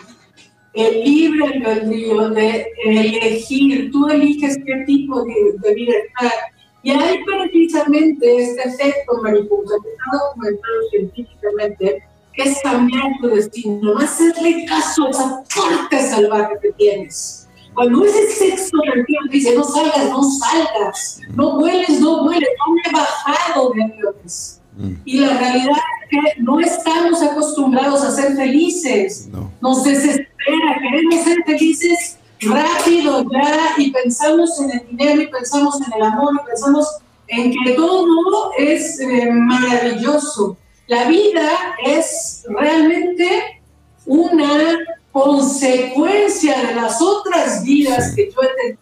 [0.73, 6.31] el libre albedrío de elegir, tú eliges qué tipo de, de vida estar.
[6.81, 13.93] Y hay precisamente este efecto mariposa que está documentado científicamente, que es cambiar tu destino,
[13.93, 17.49] no hacerle caso a esa parte salvaje que tienes.
[17.73, 22.73] Cuando ese sexto sentido te dice, no salgas, no salgas, no vueles, no vueles, no
[22.73, 24.58] me he bajado de aviones.
[25.03, 25.75] Y la realidad
[26.09, 29.27] es que no estamos acostumbrados a ser felices.
[29.31, 29.51] No.
[29.61, 35.93] Nos desespera, queremos ser felices rápido ya y pensamos en el dinero y pensamos en
[35.93, 36.87] el amor y pensamos
[37.27, 40.57] en que todo es eh, maravilloso.
[40.87, 41.49] La vida
[41.85, 43.61] es realmente
[44.05, 44.77] una
[45.11, 48.79] consecuencia de las otras vidas que yo he tenido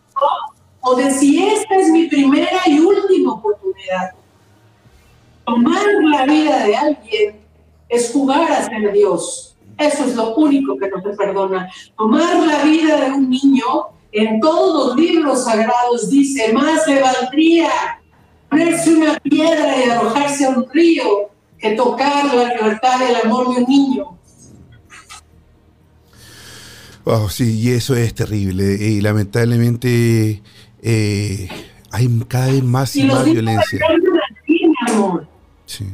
[0.81, 4.13] o de si esta es mi primera y última oportunidad.
[5.47, 7.35] Tomar la vida de alguien
[7.87, 9.55] es jugar a ser Dios.
[9.77, 11.71] Eso es lo único que no se perdona.
[11.97, 13.63] Tomar la vida de un niño,
[14.11, 17.69] en todos los libros sagrados dice, más le valdría
[18.49, 23.55] ponerse una piedra y arrojarse a un río que tocar la libertad y el amor
[23.55, 24.17] de un niño.
[27.05, 28.75] Wow, sí, y eso es terrible.
[28.81, 30.41] Y lamentablemente
[30.81, 31.47] eh,
[31.89, 33.79] hay cada vez más y Y más violencia.
[34.87, 35.36] amor.
[35.67, 35.85] Sí.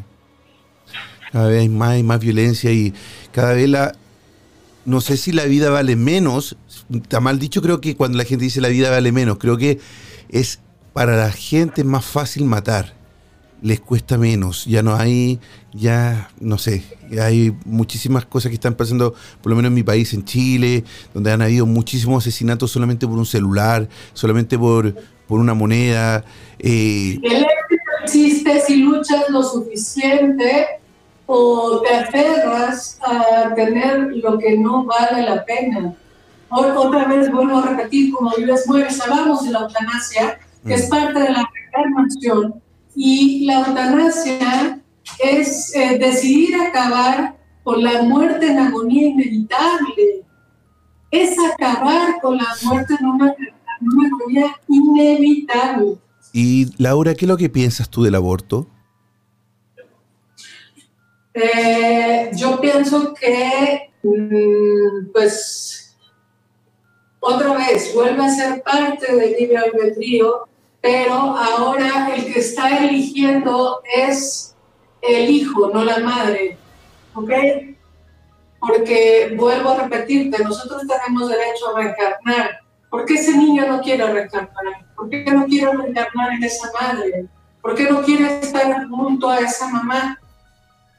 [1.34, 2.94] Cada vez hay más y más violencia y
[3.34, 3.94] cada vez la...
[4.86, 6.58] No sé si la vida vale menos.
[6.94, 9.80] Está mal dicho, creo que cuando la gente dice la vida vale menos, creo que
[10.30, 10.60] es
[10.94, 12.94] para la gente más fácil matar.
[13.62, 14.66] Les cuesta menos.
[14.66, 15.40] Ya no hay,
[15.74, 16.84] ya, no sé,
[17.20, 21.32] hay muchísimas cosas que están pasando, por lo menos en mi país, en Chile, donde
[21.32, 24.94] han habido muchísimos asesinatos solamente por un celular, solamente por,
[25.28, 26.26] por una moneda.
[26.60, 27.20] eh,
[28.04, 30.68] Existe si luchas lo suficiente
[31.26, 35.95] o te aferras a tener lo que no vale la pena.
[36.49, 40.89] otra vez vuelvo a repetir, como vives mueves, hablamos de la eutanasia, que es mm.
[40.89, 42.62] parte de la reencarnación,
[42.93, 44.80] y la eutanasia
[45.20, 50.26] es eh, decidir acabar con la muerte en agonía inevitable,
[51.10, 56.03] es acabar con la muerte en una, en una agonía inevitable.
[56.36, 58.68] Y Laura, ¿qué es lo que piensas tú del aborto?
[61.36, 65.96] Eh, yo pienso que, mm, pues,
[67.20, 70.48] otra vez, vuelve a ser parte del libre albedrío,
[70.82, 74.56] pero ahora el que está eligiendo es
[75.02, 76.58] el hijo, no la madre.
[77.14, 77.32] ¿Ok?
[78.60, 82.60] Porque vuelvo a repetirte, nosotros tenemos derecho a reencarnar.
[82.90, 84.83] ¿Por qué ese niño no quiere reencarnar?
[85.04, 87.26] ¿Por qué no quiere reencarnar en esa madre?
[87.62, 90.18] ¿Por qué no quiere estar junto a esa mamá?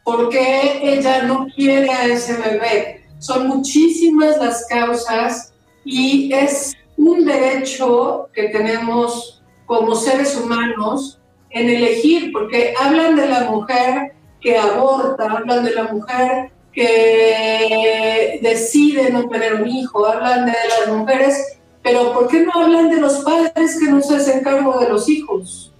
[0.04, 3.06] ¿Por qué ella no quiere a ese bebé?
[3.18, 5.54] Son muchísimas las causas
[5.86, 13.44] y es un derecho que tenemos como seres humanos en elegir, porque hablan de la
[13.44, 20.52] mujer que aborta, hablan de la mujer que decide no tener un hijo, hablan de
[20.52, 24.80] las mujeres, pero ¿por qué no hablan de los padres que no se hacen cargo
[24.80, 25.70] de los hijos?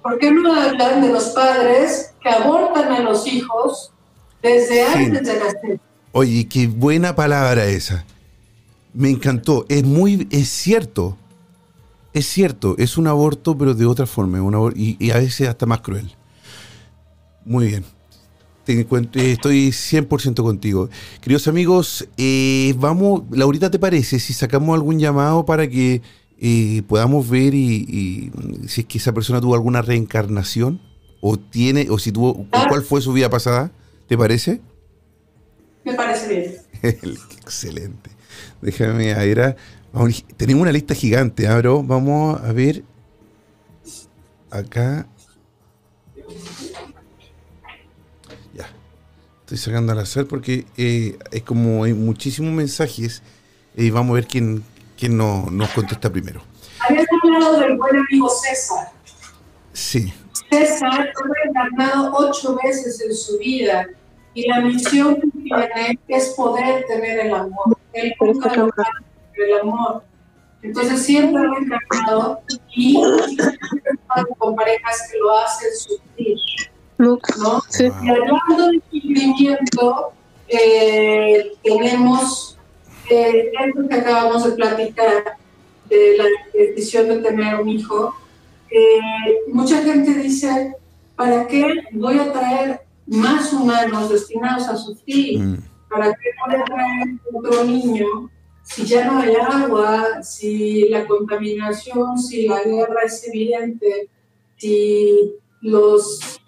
[0.00, 3.92] ¿Por qué no hablan de los padres que abortan a los hijos
[4.40, 5.80] desde antes de nacer?
[6.12, 8.04] Oye, qué buena palabra esa.
[8.94, 9.66] Me encantó.
[9.68, 11.18] Es muy, es cierto.
[12.12, 14.38] Es cierto, es un aborto, pero de otra forma,
[14.76, 16.14] y, y, a veces hasta más cruel.
[17.44, 17.84] Muy bien.
[18.68, 20.90] Estoy 100% contigo.
[21.22, 26.02] Queridos amigos, eh, vamos, Laurita, ¿te parece si sacamos algún llamado para que
[26.38, 28.30] y podamos ver y,
[28.68, 30.80] si es que esa persona tuvo alguna reencarnación
[31.20, 33.72] o tiene o si tuvo cuál fue su vida pasada
[34.06, 34.60] te parece
[35.84, 36.56] me parece bien.
[37.42, 38.10] Excelente.
[38.60, 39.56] Déjame a ver
[40.36, 42.84] tenemos una lista gigante abro ¿ah, vamos a ver.
[44.50, 45.08] Acá
[49.48, 53.22] estoy sacando al azar porque eh, es como hay muchísimos mensajes
[53.76, 54.62] y vamos a ver quién
[54.98, 56.40] ¿Quién no, nos contesta primero?
[56.80, 58.88] Habías hablado del buen amigo César.
[59.72, 60.12] Sí.
[60.50, 63.86] César fue reencarnado ocho veces en su vida
[64.34, 67.78] y la misión que tiene es poder tener el amor.
[67.92, 70.02] Él nunca el amor.
[70.62, 72.40] Entonces siempre ha reencarnado
[72.74, 73.00] y
[74.38, 76.38] con parejas que lo hacen sufrir.
[76.98, 77.18] ¿No?
[77.68, 77.84] Sí.
[77.84, 80.12] Y hablando de sufrimiento,
[80.48, 82.58] eh, tenemos
[83.10, 85.36] eh, esto que acabamos de platicar
[85.88, 88.14] de la decisión de tener un hijo,
[88.70, 90.74] eh, mucha gente dice,
[91.16, 95.40] ¿para qué voy a traer más humanos destinados a sufrir?
[95.40, 95.62] Mm.
[95.88, 98.30] ¿Para qué voy a traer otro niño
[98.62, 104.10] si ya no hay agua, si la contaminación, si la guerra es evidente,
[104.58, 105.32] si
[105.62, 106.38] los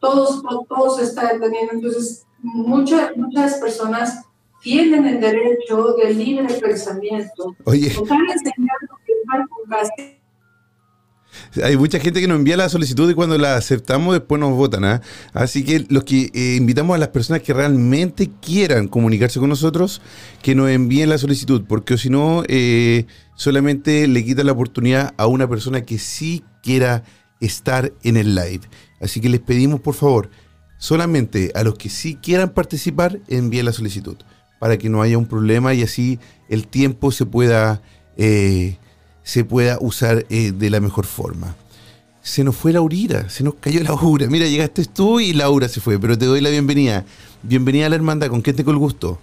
[0.00, 1.72] todos todos se está deteniendo?
[1.74, 4.26] Entonces, muchas muchas personas
[4.62, 7.54] tienen el derecho del libre pensamiento.
[7.64, 7.92] Oye.
[11.62, 14.84] Hay mucha gente que nos envía la solicitud y cuando la aceptamos después nos votan.
[14.84, 15.02] ¿ah?
[15.32, 20.00] Así que los que eh, invitamos a las personas que realmente quieran comunicarse con nosotros,
[20.42, 25.26] que nos envíen la solicitud, porque si no, eh, solamente le quita la oportunidad a
[25.26, 27.04] una persona que sí quiera
[27.40, 28.62] estar en el live.
[29.00, 30.30] Así que les pedimos, por favor,
[30.78, 34.16] solamente a los que sí quieran participar, envíen la solicitud
[34.58, 36.18] para que no haya un problema y así
[36.48, 37.82] el tiempo se pueda,
[38.16, 38.78] eh,
[39.22, 41.54] se pueda usar eh, de la mejor forma.
[42.22, 44.26] Se nos fue Laurita, se nos cayó Laura.
[44.30, 47.04] Mira, llegaste tú y Laura se fue, pero te doy la bienvenida.
[47.42, 49.20] Bienvenida a la hermandad, ¿con quién tengo el gusto?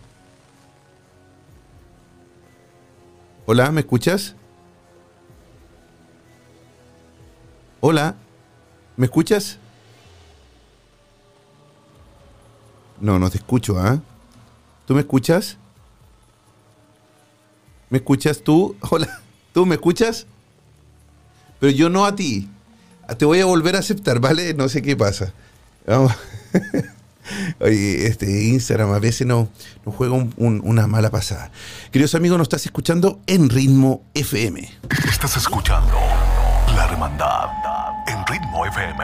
[3.46, 4.36] Hola, ¿me escuchas?
[7.82, 8.16] Hola,
[8.96, 9.60] ¿me escuchas?
[13.00, 14.02] No, no te escucho, ¿ah?
[14.86, 15.58] ¿Tú me escuchas?
[17.90, 18.76] ¿Me escuchas tú?
[18.90, 19.22] Hola,
[19.54, 20.26] ¿tú me escuchas?
[21.60, 22.50] Pero yo no a ti.
[23.18, 24.54] Te voy a volver a aceptar, ¿vale?
[24.54, 25.34] No sé qué pasa.
[25.86, 26.14] Vamos.
[27.60, 29.48] Oye, este Instagram a veces no,
[29.86, 31.52] nos juega una mala pasada.
[31.92, 34.70] Queridos amigos, nos estás escuchando en Ritmo FM.
[35.10, 35.94] Estás escuchando
[36.76, 37.50] La Hermandad
[38.28, 39.04] Ritmo FM.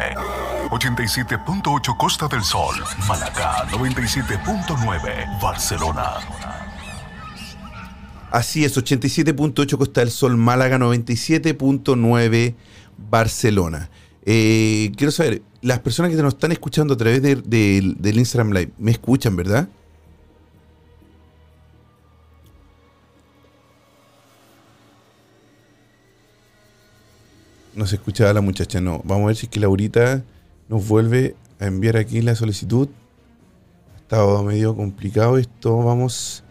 [0.69, 2.75] 87.8 Costa del Sol,
[3.07, 6.17] Malacá 97.9 Barcelona.
[8.31, 12.55] Así es, 87.8 Costa del Sol, Málaga 97.9
[13.09, 13.89] Barcelona.
[14.23, 19.35] Quiero saber, las personas que nos están escuchando a través del Instagram Live, ¿me escuchan,
[19.35, 19.67] verdad?
[27.79, 29.01] No se escuchaba la muchacha, no.
[29.05, 30.21] Vamos a ver si es que Laurita
[30.67, 32.89] nos vuelve a enviar aquí la solicitud.
[33.95, 35.77] Ha estado medio complicado esto.
[35.77, 36.43] Vamos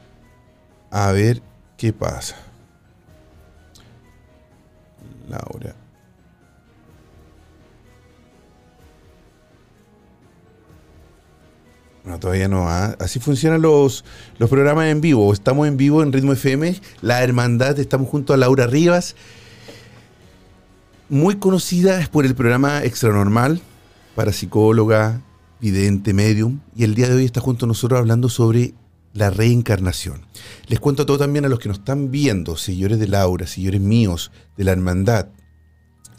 [0.90, 1.42] a ver
[1.76, 2.34] qué pasa.
[5.28, 5.76] Laura.
[12.04, 12.70] No, todavía no.
[12.70, 12.96] ¿ah?
[13.00, 14.02] Así funcionan los,
[14.38, 15.30] los programas en vivo.
[15.30, 17.78] Estamos en vivo en Ritmo FM, La Hermandad.
[17.78, 19.14] Estamos junto a Laura Rivas,
[21.08, 23.62] muy conocida por el programa Extra Normal,
[24.14, 25.22] parapsicóloga,
[25.60, 26.60] vidente, medium.
[26.76, 28.74] Y el día de hoy está junto a nosotros hablando sobre
[29.14, 30.26] la reencarnación.
[30.66, 34.30] Les cuento todo también a los que nos están viendo, señores de Laura, señores míos
[34.56, 35.28] de la Hermandad,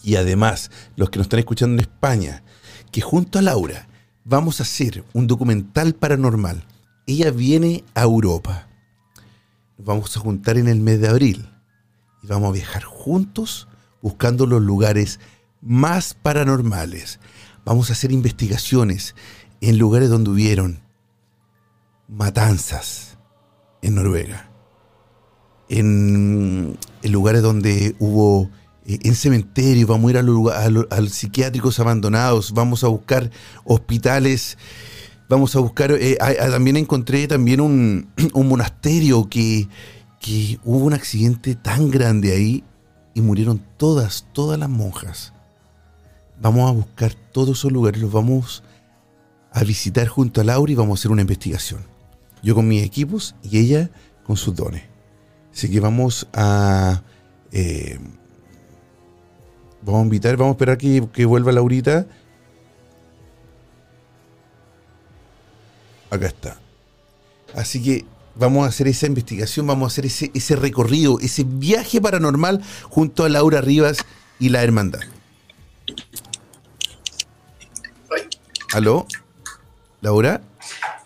[0.03, 2.43] y además los que nos están escuchando en España,
[2.91, 3.87] que junto a Laura
[4.23, 6.65] vamos a hacer un documental paranormal.
[7.05, 8.67] Ella viene a Europa.
[9.77, 11.49] Nos vamos a juntar en el mes de abril
[12.23, 13.67] y vamos a viajar juntos
[14.01, 15.19] buscando los lugares
[15.61, 17.19] más paranormales.
[17.65, 19.15] Vamos a hacer investigaciones
[19.61, 20.81] en lugares donde hubieron
[22.07, 23.17] matanzas
[23.81, 24.49] en Noruega,
[25.69, 28.49] en, lugares donde hubo
[28.85, 33.29] eh, en cementerios, vamos a ir a los, psiquiátricos abandonados, vamos a buscar
[33.63, 34.57] hospitales,
[35.29, 39.67] vamos a buscar, eh, también encontré también un, monasterio que,
[40.19, 42.63] que hubo un accidente tan grande ahí
[43.13, 45.33] y murieron todas, todas las monjas.
[46.41, 48.63] Vamos a buscar todos esos lugares, los vamos
[49.51, 51.81] a visitar junto a Laura y vamos a hacer una investigación.
[52.41, 53.89] Yo con mis equipos y ella
[54.23, 54.83] con sus dones.
[55.53, 57.01] Así que vamos a...
[57.51, 57.99] Eh,
[59.81, 62.05] vamos a invitar, vamos a esperar que, que vuelva Laurita.
[66.09, 66.57] Acá está.
[67.55, 68.05] Así que
[68.39, 73.25] vamos a hacer esa investigación, vamos a hacer ese, ese recorrido, ese viaje paranormal junto
[73.25, 73.97] a Laura Rivas
[74.39, 75.01] y la hermandad.
[78.73, 79.05] ¿Aló?
[80.01, 80.41] ¿Laura?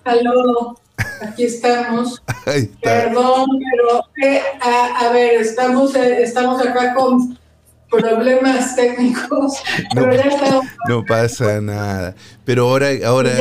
[0.03, 0.79] Aló.
[1.21, 2.21] Aquí estamos.
[2.81, 7.37] Perdón, pero eh, a, ver, estamos, eh, estamos acá con
[7.89, 9.53] problemas técnicos.
[9.95, 10.05] No,
[10.89, 12.15] no pasa nada.
[12.45, 13.31] Pero ahora, ahora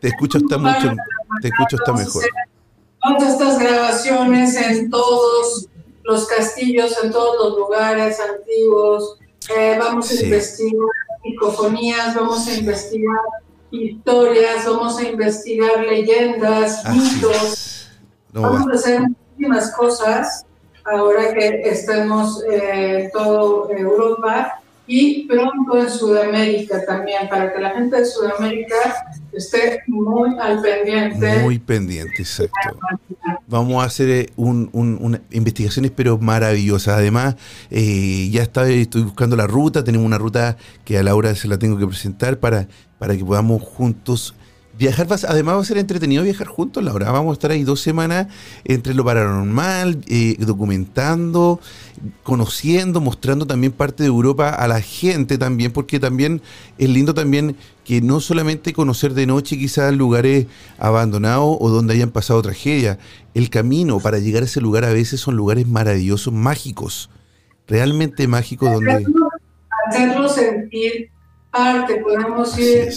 [0.00, 0.94] te escucho está mucho,
[1.42, 2.22] te escucho está mejor.
[3.04, 5.68] Todas estas grabaciones en todos
[6.04, 9.18] los castillos, en todos los lugares antiguos.
[9.54, 10.88] Eh, vamos a investigar
[11.22, 13.20] psicofonías, vamos a investigar
[13.70, 17.90] historias, vamos a investigar leyendas, mitos.
[18.32, 20.46] vamos a hacer muchísimas cosas
[20.84, 27.96] ahora que estemos en toda Europa y pronto en Sudamérica también, para que la gente
[27.96, 28.76] de Sudamérica
[29.32, 31.38] esté muy al pendiente.
[31.40, 32.78] Muy pendiente, exacto.
[33.46, 36.98] Vamos a hacer eh, un, investigaciones pero maravillosas.
[36.98, 37.36] Además,
[37.70, 41.58] eh, ya está, estoy buscando la ruta, tenemos una ruta que a Laura se la
[41.58, 42.68] tengo que presentar para,
[42.98, 44.34] para que podamos juntos
[44.76, 47.12] Viajar, además va a ser entretenido viajar juntos, Laura.
[47.12, 48.26] Vamos a estar ahí dos semanas
[48.64, 51.60] entre lo paranormal, eh, documentando,
[52.24, 56.42] conociendo, mostrando también parte de Europa a la gente también, porque también
[56.76, 60.46] es lindo también que no solamente conocer de noche quizás lugares
[60.78, 62.98] abandonados o donde hayan pasado tragedias,
[63.34, 67.10] el camino para llegar a ese lugar a veces son lugares maravillosos, mágicos,
[67.68, 69.06] realmente mágicos donde...
[69.88, 71.10] Hacerlo sentir
[71.52, 72.88] parte, podemos ir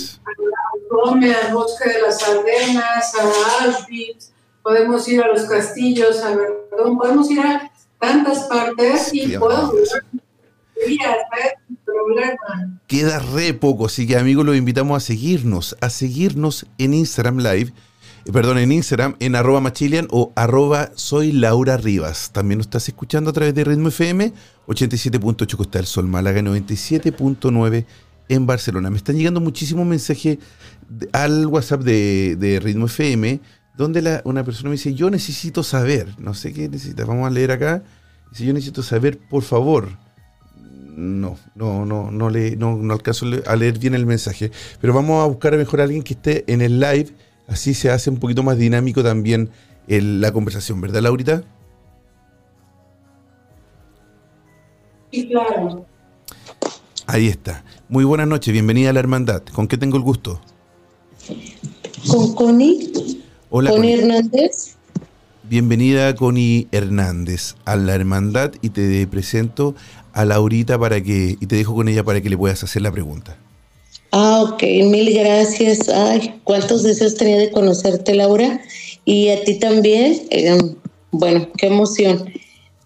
[0.90, 4.32] al bosque de las Ardenas, a Auschwitz,
[4.64, 9.74] podemos ir a los castillos, a Verdón, podemos ir a tantas partes y podemos
[12.88, 17.74] Queda re poco, así que amigos los invitamos a seguirnos, a seguirnos en Instagram Live,
[18.26, 22.32] eh, perdón, en Instagram, en arroba machilian o arroba soy Laura Rivas.
[22.32, 24.34] También nos estás escuchando a través de Ritmo FM,
[24.68, 27.86] 87.8 Costa del Sol, Málaga 97.9
[28.30, 28.90] en Barcelona.
[28.90, 30.38] Me están llegando muchísimos mensajes
[31.12, 33.40] al WhatsApp de, Ritmo FM,
[33.76, 37.52] donde una persona me dice, yo necesito saber, no sé qué necesita, vamos a leer
[37.52, 37.84] acá,
[38.32, 39.90] dice, yo necesito saber, por favor.
[40.96, 45.28] No, no, no, no, le, no, alcanzo a leer bien el mensaje, pero vamos a
[45.28, 47.14] buscar a mejor a alguien que esté en el live,
[47.48, 49.52] así se hace un poquito más dinámico también
[49.88, 51.44] la conversación, ¿verdad, Laurita?
[55.12, 55.86] Sí, claro.
[57.06, 57.64] Ahí está.
[57.88, 59.42] Muy buenas noches, bienvenida a la hermandad.
[59.54, 60.42] ¿Con qué tengo el gusto?
[62.08, 62.92] Con Connie.
[63.50, 63.72] Hola.
[63.72, 64.76] Connie Hernández.
[65.44, 69.76] Bienvenida Connie Hernández a la hermandad y te presento
[70.14, 72.92] a Laurita para que, y te dejo con ella para que le puedas hacer la
[72.92, 73.38] pregunta.
[74.12, 75.90] Ah, ok, mil gracias.
[75.90, 78.62] Ay, cuántos deseos tenía de conocerte, Laura.
[79.06, 80.22] Y a ti también.
[80.30, 80.58] Eh,
[81.12, 82.30] bueno, qué emoción.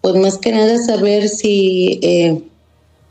[0.00, 2.42] Pues más que nada saber si eh,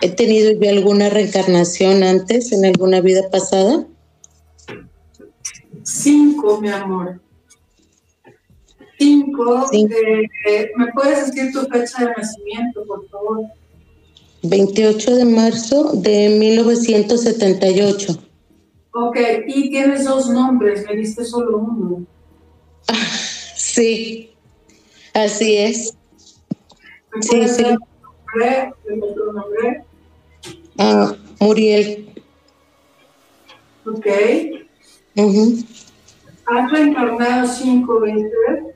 [0.01, 3.86] ¿He tenido yo alguna reencarnación antes, en alguna vida pasada?
[5.84, 7.22] Cinco, mi amor.
[8.98, 9.70] Cinco.
[9.74, 13.46] Eh, ¿Me puedes decir tu fecha de nacimiento, por favor?
[14.44, 18.18] 28 de marzo de 1978.
[18.94, 19.18] Ok,
[19.48, 22.06] y tienes dos nombres, me diste solo uno.
[23.56, 24.32] sí,
[25.14, 25.94] así es.
[27.16, 27.64] ¿Me sí, sí.
[27.64, 29.84] Nombre, otro nombre?
[30.78, 32.14] Ah, Muriel.
[33.86, 34.08] Ok.
[35.16, 38.76] Has reencarnado cinco veces,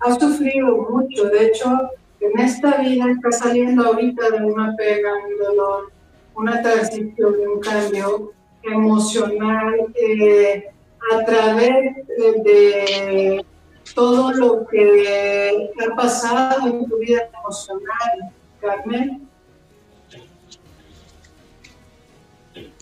[0.00, 5.38] has sufrido mucho, de hecho, en esta vida está saliendo ahorita de una pega, un
[5.44, 5.92] dolor,
[6.34, 8.32] una transición, un cambio
[8.62, 10.70] emocional eh,
[11.12, 11.94] a través
[12.44, 13.44] de,
[13.94, 19.28] todo lo que ha pasado en tu vida emocional, Carmen.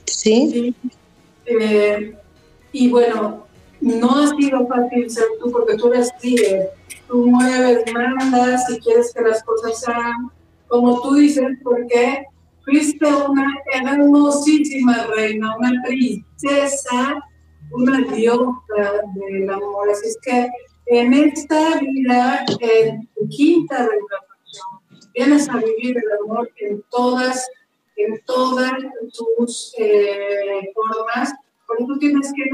[0.06, 0.74] Sí.
[1.44, 2.16] Eh,
[2.72, 3.46] y bueno,
[3.80, 6.70] no ha sido fácil ser tú porque tú eres líder.
[7.08, 10.30] Tú mueves, mandas y quieres que las cosas sean
[10.72, 12.24] como tú dices, porque
[12.64, 17.22] fuiste una hermosísima reina, una princesa,
[17.72, 19.90] una diosa del amor.
[19.90, 20.48] Así es que
[20.86, 27.46] en esta vida, en tu quinta reencarnación, vienes a vivir el amor en todas
[27.96, 28.72] en todas
[29.10, 31.34] sus eh, formas,
[31.78, 32.44] porque tú tienes que,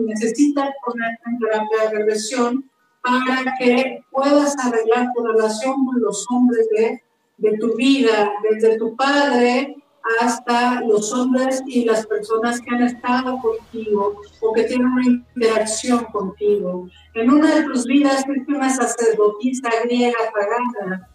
[0.00, 2.70] necesitas ponerte en terapia de regresión
[3.02, 7.02] para que puedas arreglar tu relación con los hombres de,
[7.38, 9.76] de tu vida, desde tu padre
[10.20, 16.04] hasta los hombres y las personas que han estado contigo o que tienen una interacción
[16.06, 16.88] contigo.
[17.14, 21.08] En una de tus vidas fuiste una sacerdotisa griega pagana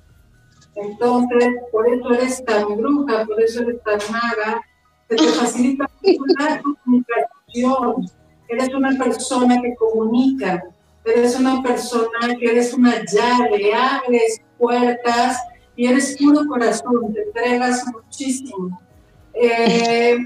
[0.75, 4.61] entonces, por eso eres tan bruja, por eso eres tan maga,
[5.07, 5.85] que te facilita
[6.39, 7.32] la comunicación.
[7.53, 10.63] Eres una persona que comunica,
[11.05, 15.37] eres una persona que eres una llave, abres puertas
[15.75, 18.79] y eres puro corazón, te entregas muchísimo.
[19.33, 20.17] Eh,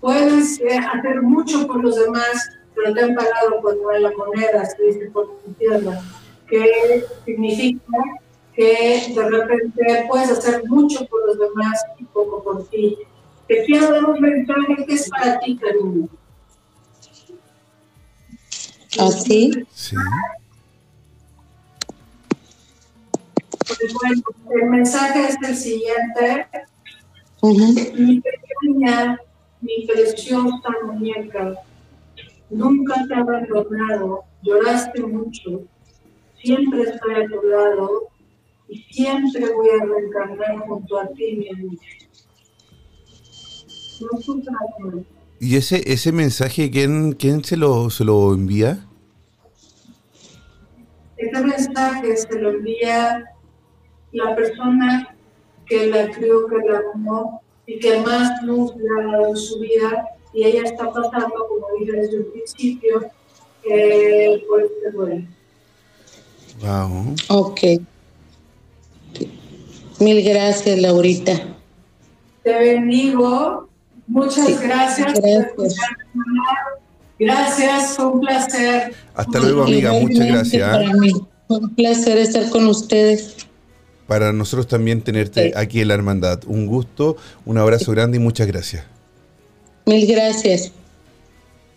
[0.00, 3.60] puedes eh, hacer mucho por los demás, pero te han pagado
[3.92, 6.00] hay la moneda, se dice por tu tierra,
[6.48, 7.98] que significa
[8.54, 12.98] que de repente puedes hacer mucho por los demás y poco por ti.
[13.46, 16.08] Te quiero dar un mensaje que es para ti, cariño.
[18.96, 19.50] ¿Así?
[19.54, 19.96] ¿Ah, sí.
[23.66, 26.46] Pues bueno, el mensaje es el siguiente.
[27.42, 29.18] Mi pequeña,
[29.60, 31.54] mi preciosa muñeca,
[32.50, 35.64] nunca te ha abandonado, lloraste mucho,
[36.42, 38.08] siempre estoy a tu lado
[38.68, 41.82] y siempre voy a reencarnar junto a ti, mi amigo.
[44.00, 48.84] No ¿Y ese, ese mensaje, quién, quién se, lo, se lo envía?
[51.16, 53.24] Este mensaje se lo envía
[54.12, 55.16] la persona
[55.66, 59.60] que la crió, que la amó y que más luz le ha dado en su
[59.60, 63.10] vida y ella está pasando, como dije desde el principio,
[63.68, 65.26] eh, por este duelo.
[66.60, 67.14] Wow.
[67.28, 67.60] Ok.
[70.00, 71.32] Mil gracias, Laurita.
[72.42, 73.68] Te bendigo.
[74.08, 75.14] Muchas gracias.
[75.14, 75.76] Gracias.
[77.18, 78.94] Gracias, fue un placer.
[79.14, 79.92] Hasta luego, amiga.
[79.92, 80.70] Muchas gracias.
[80.70, 81.12] Para mí.
[81.46, 83.36] Fue un placer estar con ustedes.
[84.06, 86.40] Para nosotros también tenerte aquí en la hermandad.
[86.46, 88.84] Un gusto, un abrazo grande y muchas gracias.
[89.84, 90.72] Mil gracias.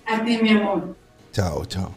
[0.05, 0.95] A ti, mi amor.
[1.31, 1.93] Chao, chao.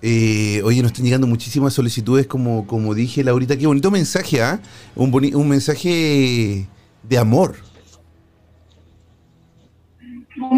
[0.00, 3.56] Eh, oye, nos están llegando muchísimas solicitudes, como, como dije Laurita.
[3.56, 4.60] Qué bonito mensaje, ¿ah?
[4.96, 6.66] Un, un mensaje
[7.02, 7.54] de amor.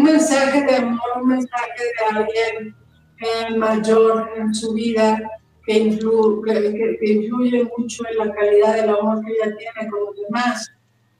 [0.05, 2.75] Un mensaje de amor, un mensaje de alguien
[3.17, 5.19] eh, mayor en su vida
[5.65, 10.15] que, influye, que, influye mucho en la calidad del amor que ella tiene con los
[10.15, 10.71] demás.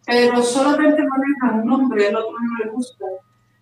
[0.06, 3.06] Pero solamente maneja un nombre, el otro no le gusta.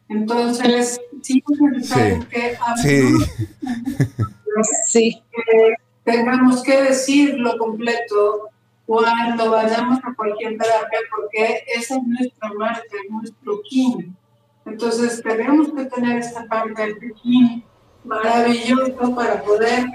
[0.10, 3.14] Entonces, sí es necesario que sí.
[4.86, 5.24] Sí.
[6.04, 8.50] tengamos que decirlo completo
[8.86, 14.16] cuando vayamos a cualquier terapia, porque esa es nuestra marca, nuestro kin.
[14.66, 17.64] Entonces, tenemos que tener esta parte del kin
[18.04, 19.86] maravilloso para poder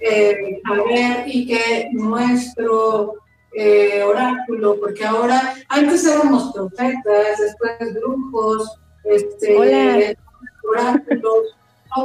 [0.00, 3.14] eh, saber y que nuestro
[3.54, 10.16] eh, oráculo, porque ahora, antes éramos profetas, después brujos, este,
[10.68, 11.56] oráculos,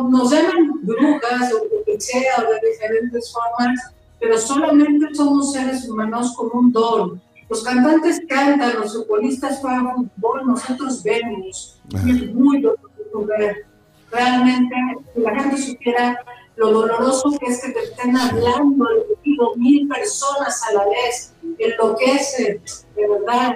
[0.09, 5.89] nos llaman brujas o lo que sea, o de diferentes formas, pero solamente somos seres
[5.89, 7.21] humanos con un don.
[7.51, 11.81] Los cantantes cantan, los futbolistas juegan fútbol, nosotros vemos.
[11.93, 13.65] Es muy doloroso ver.
[14.09, 14.75] Realmente,
[15.13, 16.17] si la gente supiera
[16.55, 22.61] lo doloroso que es que te estén hablando oído mil personas a la vez, enloquece,
[22.95, 23.55] de verdad.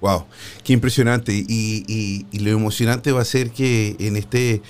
[0.00, 0.24] Wow,
[0.64, 1.32] qué impresionante.
[1.32, 4.62] Y, y, lo emocionante va a ser que en este,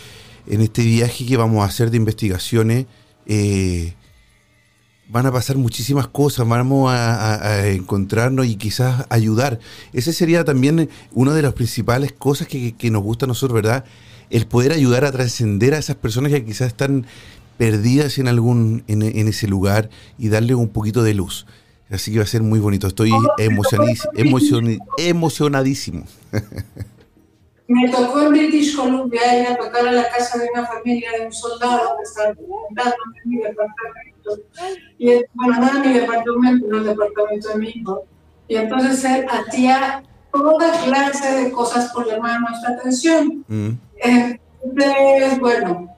[0.47, 2.85] en este viaje que vamos a hacer de investigaciones,
[3.25, 3.95] eh,
[5.11, 9.59] van a pasar muchísimas cosas, vamos a, encontrarnos y quizás ayudar.
[9.93, 13.85] Esa sería también una de las principales cosas que, nos gusta a nosotros, ¿verdad?
[14.31, 17.07] El poder ayudar a trascender a esas personas que quizás están
[17.59, 21.47] perdidas en algún en, ese lugar y darle un poquito de luz.
[21.91, 22.87] Así que va a ser muy bonito.
[22.87, 24.13] Estoy emocionadísimo.
[24.97, 26.05] emocionadísimo.
[27.67, 31.27] Me tocó en British Columbia ir a tocar a la casa de una familia de
[31.27, 34.10] un soldado que estaba en mi departamento.
[34.99, 38.05] Y bueno, no era mi departamento, no el departamento de mi hijo.
[38.49, 40.03] Y entonces él hacía
[40.33, 43.45] toda clase de cosas por llamar nuestra atención.
[43.49, 43.70] Mm.
[43.97, 45.89] Entonces, bueno,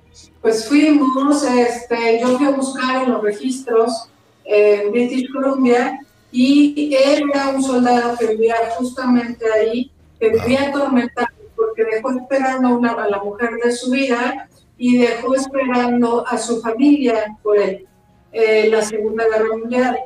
[0.41, 4.09] pues fuimos, este, yo fui a buscar en los registros
[4.45, 11.29] en British Columbia y él era un soldado que vivía justamente ahí, que vivía atormentado
[11.55, 16.61] porque dejó esperando una, a la mujer de su vida y dejó esperando a su
[16.61, 17.87] familia por él,
[18.33, 19.99] eh, la Segunda Guerra Mundial.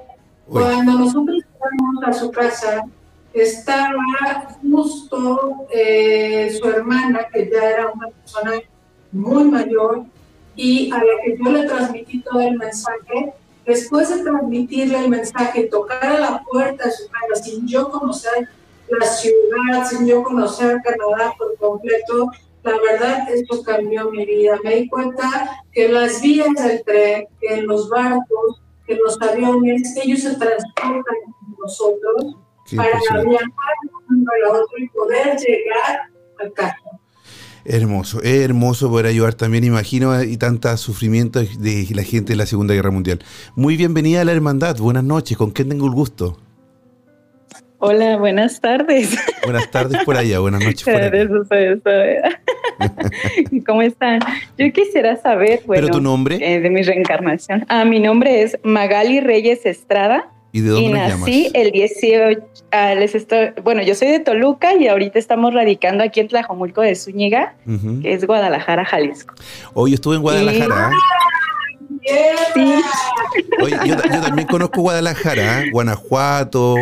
[0.48, 2.84] Cuando nosotros fuimos a su casa,
[3.32, 8.52] estaba justo eh, su hermana, que ya era una persona
[9.12, 10.04] muy mayor,
[10.54, 13.34] y a la que yo le transmití todo el mensaje.
[13.64, 18.48] Después de transmitirle el mensaje, tocar a la puerta de su casa sin yo conocer
[18.88, 22.30] la ciudad, sin yo conocer Canadá por completo,
[22.66, 24.58] la verdad esto cambió mi vida.
[24.64, 29.20] Me di cuenta que las vías del tren, que en los barcos, que en los
[29.22, 32.36] aviones, ellos se transportan con nosotros
[32.74, 33.36] para viajar de
[34.10, 36.10] uno a otro y poder llegar
[36.44, 36.76] a casa.
[37.64, 42.46] Hermoso, es hermoso poder ayudar también, imagino, y tanta sufrimiento de la gente de la
[42.46, 43.20] Segunda Guerra Mundial.
[43.56, 46.38] Muy bienvenida a la hermandad, buenas noches, ¿con quién tengo el gusto?
[47.78, 49.16] Hola, buenas tardes.
[49.42, 52.40] Buenas tardes por allá, buenas noches por allá.
[53.66, 54.20] ¿Cómo están?
[54.58, 56.38] Yo quisiera saber, bueno, ¿Pero tu nombre?
[56.40, 57.64] Eh, de mi reencarnación.
[57.68, 60.30] Ah, mi nombre es Magali Reyes Estrada.
[60.52, 64.74] ¿Y de dónde y nací el 18, ah, les estoy, bueno, yo soy de Toluca
[64.74, 67.56] y ahorita estamos radicando aquí en Tlajomulco de Zúñiga,
[68.00, 69.34] que es Guadalajara, Jalisco.
[69.74, 70.92] Hoy estuve en Guadalajara.
[72.54, 72.74] Sí.
[73.60, 76.76] Oye, yo, yo, también conozco Guadalajara, Guanajuato,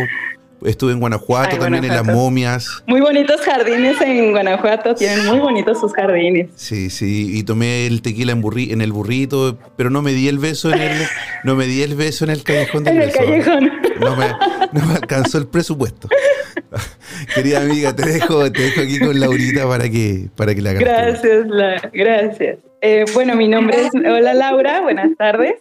[0.64, 2.82] Estuve en Guanajuato también en las momias.
[2.86, 6.48] Muy bonitos jardines en Guanajuato, tienen muy bonitos sus jardines.
[6.56, 10.28] Sí, sí, y tomé el tequila en, burri en el burrito, pero no me di
[10.28, 11.02] el beso en el,
[11.44, 13.70] no me di el beso en el callejón del En el callejón.
[14.00, 14.28] No me,
[14.72, 16.08] no me alcanzó el presupuesto.
[17.34, 20.82] Querida amiga, te dejo, te dejo aquí con Laurita para que, para que la hagas.
[20.82, 22.58] Gracias, la, gracias.
[22.80, 25.54] Eh, bueno, mi nombre es, hola Laura, buenas tardes.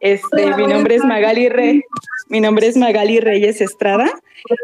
[0.00, 1.84] Este, mi nombre es Magali Re,
[2.28, 4.08] mi nombre es Magali Reyes Estrada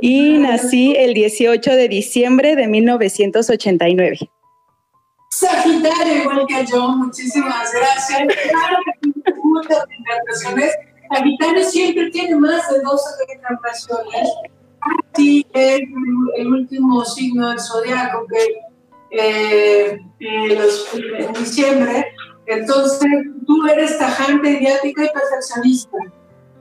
[0.00, 4.30] y nací el 18 de diciembre de 1989.
[5.30, 8.20] Sagitario, igual que yo, muchísimas gracias.
[8.50, 10.70] Claro que muchas interpretaciones.
[11.12, 13.04] Sagitario siempre tiene más de 12
[13.34, 14.28] interpretaciones.
[15.12, 15.80] Así es
[16.36, 22.06] el último signo del zodiaco que eh, en diciembre
[22.46, 23.10] entonces,
[23.46, 25.96] tú eres tajante, idiática y perfeccionista.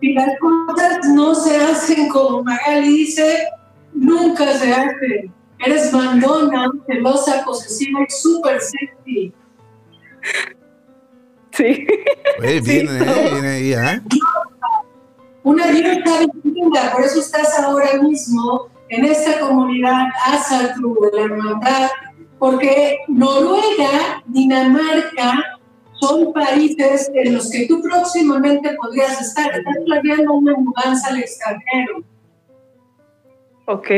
[0.02, 3.48] Y las cosas no se hacen como Magali dice,
[3.94, 5.34] nunca se hacen.
[5.60, 9.34] Eres mandona, celosa, posesiva y súper sexy.
[11.52, 11.88] Sí.
[12.38, 12.92] Pues viene,
[13.32, 14.02] viene ahí, ¿eh?
[15.44, 21.90] Una diosa distinta, por eso estás ahora mismo en esta comunidad Asatru de la hermandad,
[22.40, 25.53] porque Noruega, Dinamarca,
[26.08, 29.52] son países en los que tú próximamente podrías estar.
[29.52, 32.04] Estás planeando una mudanza al extranjero.
[33.66, 33.90] Ok.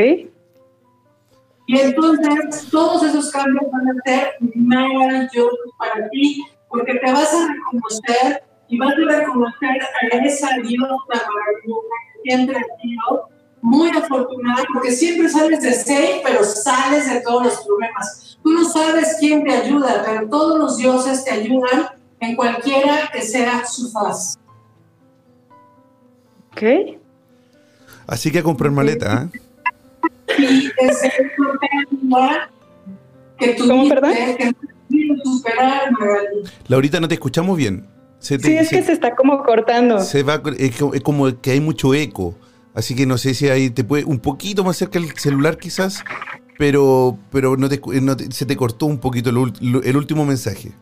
[1.68, 7.48] Y entonces todos esos cambios van a ser maravillosos para ti, porque te vas a
[7.52, 9.82] reconocer y vas a reconocer
[10.12, 13.28] a esa diosa maravillosa que siempre ha sido
[13.60, 18.38] muy afortunada, porque siempre sales de seis, pero sales de todos los problemas.
[18.44, 21.88] Tú no sabes quién te ayuda, pero todos los dioses te ayudan
[22.20, 24.38] en cualquiera que sea su faz.
[26.52, 26.62] Ok.
[28.06, 29.40] Así que a comprar maleta, ¿eh?
[30.38, 31.02] Y es
[33.38, 34.12] que tú ¿Cómo, perdón?
[34.38, 34.52] Que
[35.24, 35.90] superar,
[36.68, 37.86] Laurita, no te escuchamos bien.
[38.18, 40.00] sí, es que se está como cortando.
[40.00, 42.34] Se va, es como que hay mucho eco.
[42.74, 46.04] Así que no sé si ahí te puede un poquito más cerca el celular quizás,
[46.58, 50.24] pero, pero no, te, no te- se te cortó un poquito el, ul- el último
[50.26, 50.72] mensaje.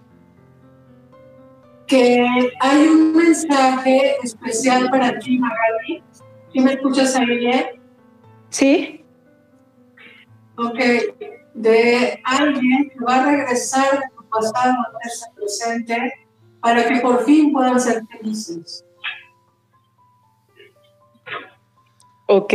[1.86, 2.26] Que
[2.60, 6.02] hay un mensaje especial para ti, Magali.
[6.52, 7.64] ¿Sí me escuchas ahí bien?
[8.48, 9.04] ¿Sí?
[10.56, 10.78] Ok,
[11.54, 16.12] de alguien que va a regresar de tu pasado a hacerse presente
[16.60, 18.84] para que por fin puedan ser felices.
[22.26, 22.54] Ok.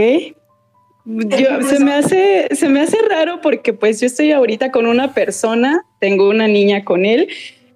[1.05, 5.13] Yo, se, me hace, se me hace raro porque pues yo estoy ahorita con una
[5.13, 7.29] persona, tengo una niña con él,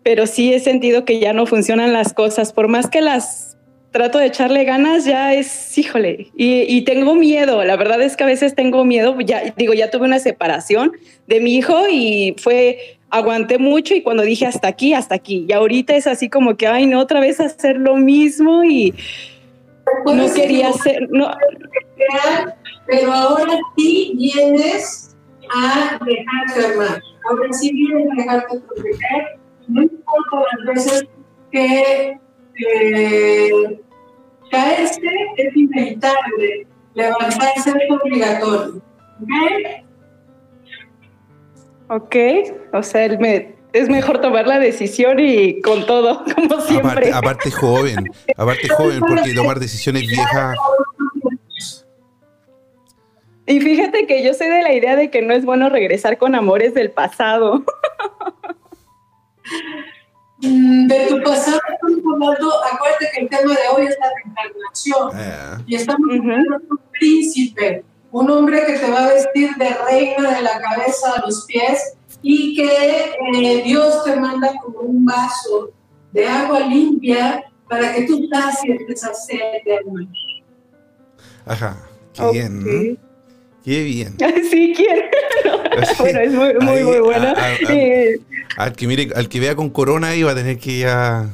[0.03, 2.53] pero sí he sentido que ya no funcionan las cosas.
[2.53, 3.57] Por más que las
[3.91, 7.63] trato de echarle ganas, ya es, híjole, y, y tengo miedo.
[7.63, 9.15] La verdad es que a veces tengo miedo.
[9.21, 10.91] Ya digo, ya tuve una separación
[11.27, 15.45] de mi hijo y fue, aguanté mucho y cuando dije hasta aquí, hasta aquí.
[15.47, 18.93] Y ahorita es así como que, ay, no, otra vez hacer lo mismo y
[19.85, 21.31] no Puedes quería hacer, no,
[22.87, 25.15] Pero ahora sí vienes
[25.53, 27.01] a dejarte amar.
[27.29, 29.42] Ahora sí vienes a dejarte proteger.
[29.67, 31.07] No importa las veces
[31.51, 32.19] que
[32.55, 33.81] eh,
[34.51, 35.01] caerse
[35.37, 38.81] es inevitable, levantarse es obligatorio.
[39.21, 39.83] ¿ok?
[41.89, 42.15] Ok,
[42.73, 47.11] o sea, él me, es mejor tomar la decisión y con todo, como siempre.
[47.11, 50.55] Aparte, aparte joven, aparte joven, porque tomar decisiones viejas.
[53.45, 56.33] Y fíjate que yo soy de la idea de que no es bueno regresar con
[56.33, 57.63] amores del pasado.
[60.39, 65.11] Mm, De tu pasado estamos hablando, acuérdate que el tema de hoy es la reencarnación.
[65.15, 69.69] eh, Y estamos hablando de un príncipe, un hombre que te va a vestir de
[69.87, 75.05] reina de la cabeza a los pies y que eh, Dios te manda como un
[75.05, 75.69] vaso
[76.11, 80.01] de agua limpia para que tú sacies esa sed de amor.
[81.45, 81.77] ajá,
[82.13, 82.33] qué Ok.
[82.33, 83.12] bien, ¿no?
[83.63, 84.15] Qué bien.
[84.51, 84.99] Sí, ¿quién?
[85.99, 87.27] bueno, es muy, muy, Ahí, muy bueno.
[87.27, 88.19] a- a- a- Eh,
[88.57, 91.29] Al que mire, al que vea con corona ahí va a tener que ya.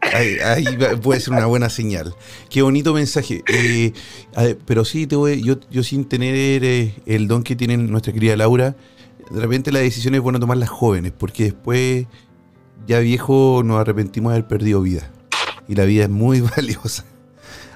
[0.00, 2.14] Ahí, ahí va- puede ser una buena señal.
[2.48, 3.42] Qué bonito mensaje.
[3.52, 3.92] Eh,
[4.36, 8.12] ver, pero sí, te voy, yo, yo sin tener eh, el don que tiene nuestra
[8.12, 8.76] querida Laura,
[9.30, 12.06] de repente la decisión es bueno tomarlas jóvenes, porque después,
[12.86, 15.10] ya viejo, nos arrepentimos de haber perdido vida.
[15.68, 17.04] Y la vida es muy valiosa.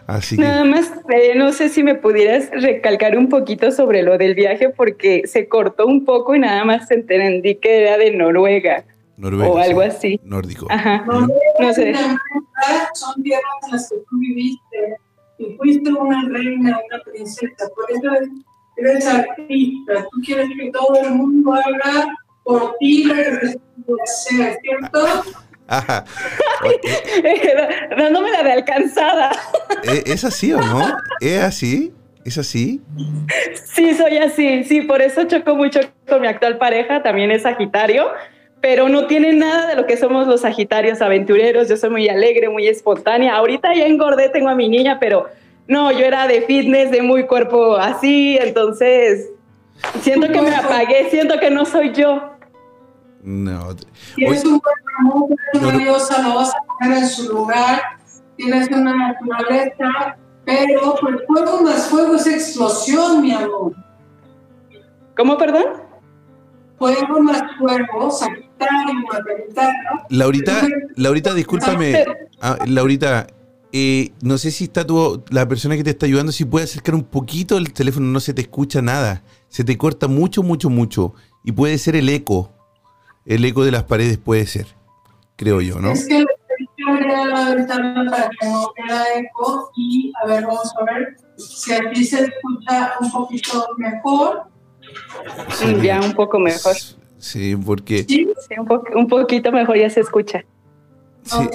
[0.06, 0.42] Así que.
[0.42, 4.70] Nada más, eh, no sé si me pudieras recalcar un poquito sobre lo del viaje
[4.70, 8.84] porque se cortó un poco y nada más entendí que era de Noruega
[9.16, 10.20] Noruega, o algo sí, así.
[10.24, 10.66] Nórdico.
[10.70, 11.04] Ajá.
[11.06, 11.28] No,
[11.60, 11.94] No sé.
[12.94, 14.96] Son tierras en las que tú viviste
[15.38, 17.68] y fuiste una reina, una princesa.
[17.74, 18.28] Por eso eres,
[18.76, 20.06] eres artista.
[20.10, 22.08] Tú quieres que todo el mundo haga
[22.42, 25.06] por ti lo que que hacer, ¿cierto?
[25.66, 26.04] Ajá.
[27.98, 29.30] Dándome la de alcanzada.
[29.82, 30.96] ¿Es, ¿Es así o no?
[31.20, 31.92] ¿Es así?
[32.24, 32.80] ¿Es así?
[33.74, 34.64] Sí, soy así.
[34.64, 38.06] Sí, por eso choco mucho con mi actual pareja, también es Sagitario,
[38.60, 41.68] pero no tiene nada de lo que somos los Sagitarios aventureros.
[41.68, 43.36] Yo soy muy alegre, muy espontánea.
[43.36, 45.28] Ahorita ya engordé, tengo a mi niña, pero
[45.66, 49.30] no, yo era de fitness, de muy cuerpo así, entonces
[50.00, 52.33] siento que me apagué, siento que no soy yo.
[53.24, 53.74] No.
[54.14, 57.80] Tienes un buen amor, una diosa, lo vas a poner en su lugar.
[58.36, 63.74] Tienes una naturaleza, pero pues fuego más fuego es explosión, mi amor.
[65.16, 65.64] ¿Cómo, perdón?
[66.78, 69.90] Fuego más fuego, Sagitario, Sagitario.
[70.10, 72.04] Laurita, Laurita, discúlpame.
[72.42, 73.26] Ah, Laurita,
[73.72, 76.94] eh, no sé si está tu, la persona que te está ayudando, si puede acercar
[76.94, 79.22] un poquito el teléfono, no se te escucha nada.
[79.48, 81.14] Se te corta mucho, mucho, mucho.
[81.42, 82.53] Y puede ser el eco.
[83.26, 84.66] El eco de las paredes puede ser,
[85.36, 85.92] creo yo, ¿no?
[85.92, 86.24] Es que
[86.78, 92.04] la ventana para que no quede eco y a ver, vamos a ver si aquí
[92.04, 94.42] se escucha un poquito mejor.
[95.64, 96.74] Mm, Ya, un poco mejor.
[97.18, 98.04] Sí, porque...
[98.06, 98.28] ¿Sí?
[98.48, 100.44] Sí, un, po- un poquito mejor ya se escucha.
[101.22, 101.54] sí, Ok.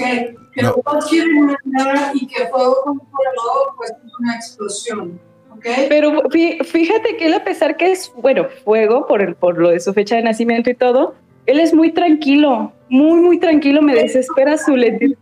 [0.55, 0.73] Que no.
[1.07, 5.19] quieren mandar y que fuego con fuego, pues es una explosión.
[5.51, 5.65] ¿Ok?
[5.87, 9.69] Pero fí- fíjate que él, a pesar que es, bueno, fuego por, el, por lo
[9.69, 11.13] de su fecha de nacimiento y todo,
[11.49, 13.81] él es muy tranquilo, muy, muy tranquilo.
[13.81, 15.15] Me desespera su lentitud.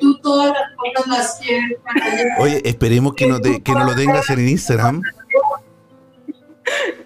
[0.00, 0.52] Tú todas
[1.08, 1.40] las
[2.38, 5.02] Oye, esperemos que no, te, que no lo tengas en Instagram.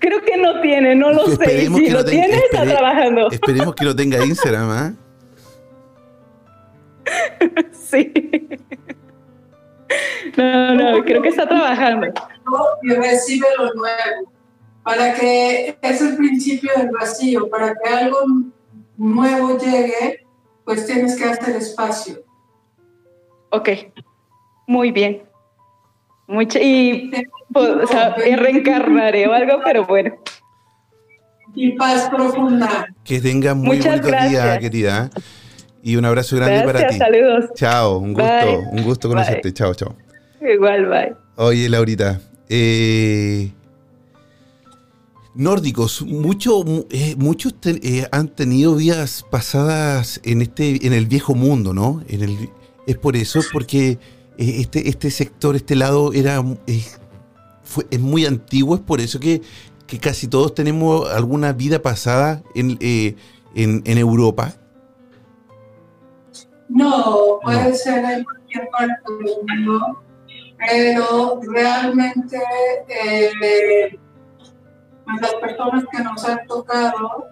[0.00, 1.32] Creo que no tiene, no lo sé.
[1.34, 3.30] Esperemos Si que lo lo tenga- tiene, está trabajando.
[3.30, 4.92] Esperemos que lo tenga Instagram, ¿ah?
[7.72, 8.12] Sí.
[10.36, 12.06] No, no, creo que está trabajando.
[12.82, 14.32] y recibe lo nuevo.
[14.82, 18.18] Para que es el principio del vacío, para que algo
[18.96, 20.26] nuevo llegue,
[20.64, 22.22] pues tienes que hacer espacio.
[23.50, 23.68] Ok,
[24.66, 25.22] muy bien.
[26.26, 27.10] Mucho, y
[27.54, 30.14] o sea, reencarnaré o algo, pero bueno.
[31.54, 32.86] Y paz profunda.
[33.04, 35.10] Que tengas muy Muchas bonito día, querida.
[35.82, 36.98] Y un abrazo grande para Gracias, ti.
[36.98, 37.50] saludos.
[37.54, 38.56] Chao, un gusto, Bye.
[38.72, 39.48] un gusto conocerte.
[39.48, 39.52] Bye.
[39.52, 39.94] Chao, chao.
[40.40, 41.14] Igual, bye.
[41.36, 43.50] Oye, Laurita, eh,
[45.34, 51.72] nórdicos, mucho, eh, muchos eh, han tenido vidas pasadas en este, en el viejo mundo,
[51.72, 52.02] ¿no?
[52.08, 52.50] En el,
[52.86, 53.98] es por eso, porque eh,
[54.38, 56.42] este, este sector, este lado era
[57.62, 59.40] fue, es muy antiguo, es por eso que,
[59.86, 63.16] que casi todos tenemos alguna vida pasada en, en,
[63.54, 64.54] en Europa.
[66.68, 67.74] No, puede No.
[67.74, 70.02] ser en cualquier parte del mundo,
[70.58, 72.38] pero realmente
[72.88, 73.98] eh,
[75.06, 77.26] las personas que nos han tocado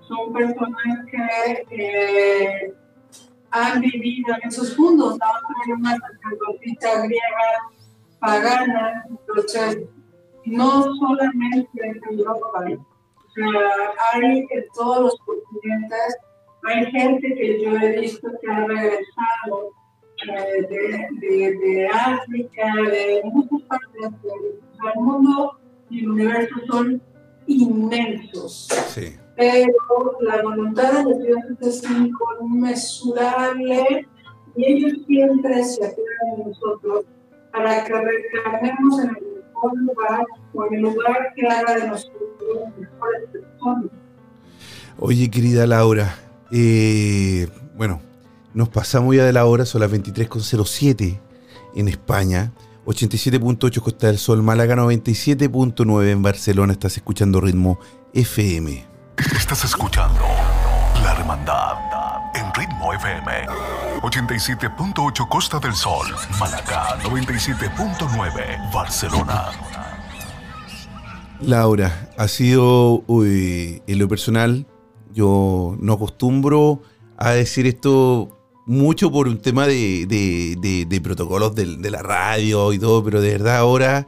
[0.00, 2.74] son personas que eh,
[3.50, 5.18] han vivido en esos mundos.
[5.18, 7.70] La una sacerdotisa griega
[8.20, 9.82] pagana, entonces
[10.44, 13.60] no solamente en Europa, o sea,
[14.12, 16.16] hay en todos los continentes
[16.66, 19.72] hay gente que yo he visto que ha regresado
[20.26, 25.58] eh, de, de, de África, de muchas partes del mundo
[25.90, 27.00] y el universo son
[27.46, 28.68] inmensos.
[28.88, 29.16] Sí.
[29.36, 34.06] Pero la voluntad de los dioses es inconmensurable
[34.56, 37.04] y ellos siempre se acuerdan de nosotros
[37.52, 40.24] para que reencarnemos en el mejor lugar
[40.54, 42.22] o en el lugar que haga de nosotros
[42.78, 43.90] mejores personas.
[44.98, 46.16] Oye, querida Laura,
[46.50, 48.00] eh, bueno,
[48.54, 51.20] nos pasamos ya de la hora, son las 23.07
[51.74, 52.52] en España,
[52.86, 57.80] 87.8 Costa del Sol, Málaga 97.9 en Barcelona, estás escuchando Ritmo
[58.14, 58.86] FM.
[59.36, 60.20] Estás escuchando
[61.02, 61.74] La Hermandad
[62.36, 63.46] en Ritmo FM.
[64.02, 66.06] 87.8 Costa del Sol,
[66.38, 69.46] Málaga 97.9 Barcelona.
[71.40, 74.64] Laura, ha sido, uy, en lo personal,
[75.12, 76.82] yo no acostumbro
[77.16, 78.35] a decir esto
[78.66, 83.20] mucho por un tema de, de- de- de protocolos de, la radio y todo, pero
[83.20, 84.06] de verdad ahora,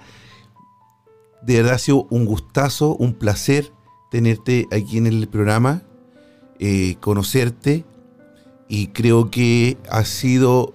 [1.42, 3.72] de verdad ha sido un gustazo, un placer
[4.10, 5.82] tenerte aquí en el programa,
[6.58, 7.84] eh, conocerte
[8.68, 10.74] y creo que has sido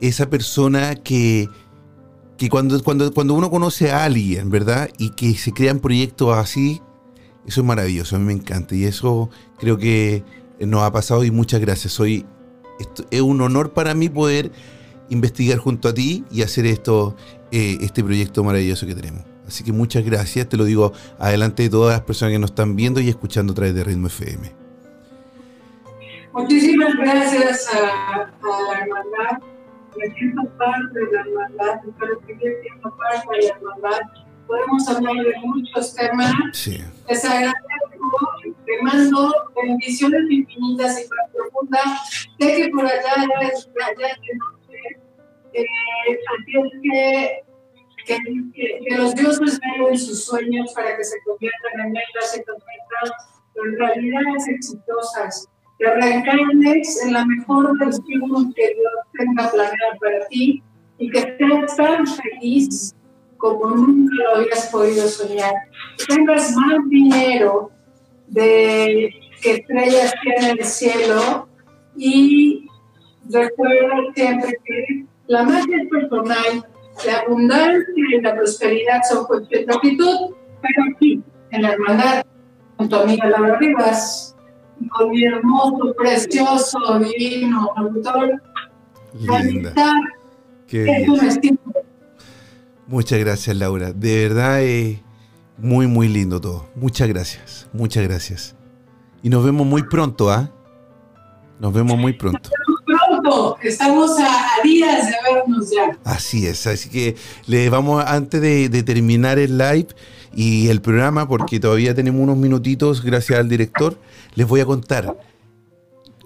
[0.00, 1.48] esa persona que
[2.36, 4.90] que cuando, cuando, cuando uno conoce a alguien, ¿verdad?
[4.98, 6.82] Y que se crean proyectos así,
[7.46, 8.74] eso es maravilloso, a mí me encanta.
[8.74, 10.22] Y eso creo que
[10.60, 11.94] nos ha pasado y muchas gracias.
[11.94, 12.26] Soy,
[12.78, 14.50] esto, es un honor para mí poder
[15.08, 17.16] investigar junto a ti y hacer esto,
[17.52, 19.24] eh, este proyecto maravilloso que tenemos.
[19.46, 22.74] Así que muchas gracias, te lo digo adelante de todas las personas que nos están
[22.74, 24.52] viendo y escuchando a través de Ritmo FM.
[26.32, 29.38] Muchísimas gracias a, a la hermandad.
[29.96, 34.00] Me siento parte de la hermandad, espero seguir siendo parte de la hermandad.
[34.46, 36.32] Podemos hablar de muchos temas.
[36.52, 36.78] Sí.
[37.08, 38.28] Les agradezco,
[38.66, 41.80] te mando bendiciones infinitas y paz profunda.
[42.38, 45.00] Sé que por allá ya es noche.
[45.52, 45.64] Eh,
[46.38, 47.42] así es que,
[48.06, 48.16] que,
[48.54, 52.44] que- que los dioses vean en sus sueños para que se conviertan en metas y
[52.44, 53.12] tormentas,
[53.54, 55.48] en realidades exitosas.
[55.78, 60.62] Que reencarnes en la mejor versión que Dios tenga planeada para ti
[60.98, 62.94] y que estés tan feliz
[63.36, 65.52] como nunca lo habías podido soñar.
[65.98, 67.70] Que tengas más dinero
[68.28, 69.10] de
[69.42, 71.48] que estrellas tiene el cielo
[71.96, 72.66] y
[73.30, 76.66] recuerda siempre que la magia es personal,
[77.06, 82.24] la abundancia y la prosperidad son cuestión de actitud, pero aquí, en la hermandad,
[82.76, 84.36] con tu amiga Laura Rivas,
[84.96, 87.72] con mi hermoso, precioso, divino
[89.24, 89.92] la Linda.
[90.66, 91.58] Qué es un.
[92.86, 93.92] Muchas gracias, Laura.
[93.92, 94.98] De verdad es
[95.58, 96.66] muy, muy lindo todo.
[96.74, 97.68] Muchas gracias.
[97.72, 98.54] Muchas gracias.
[99.22, 100.50] Y nos vemos muy pronto, ¿ah?
[101.58, 102.50] Nos vemos muy pronto.
[102.84, 105.98] Pronto, estamos a, a días de vernos ya.
[106.04, 106.66] Así es.
[106.66, 109.88] Así que le vamos, antes de, de terminar el live
[110.32, 113.98] y el programa, porque todavía tenemos unos minutitos, gracias al director,
[114.34, 115.18] les voy a contar.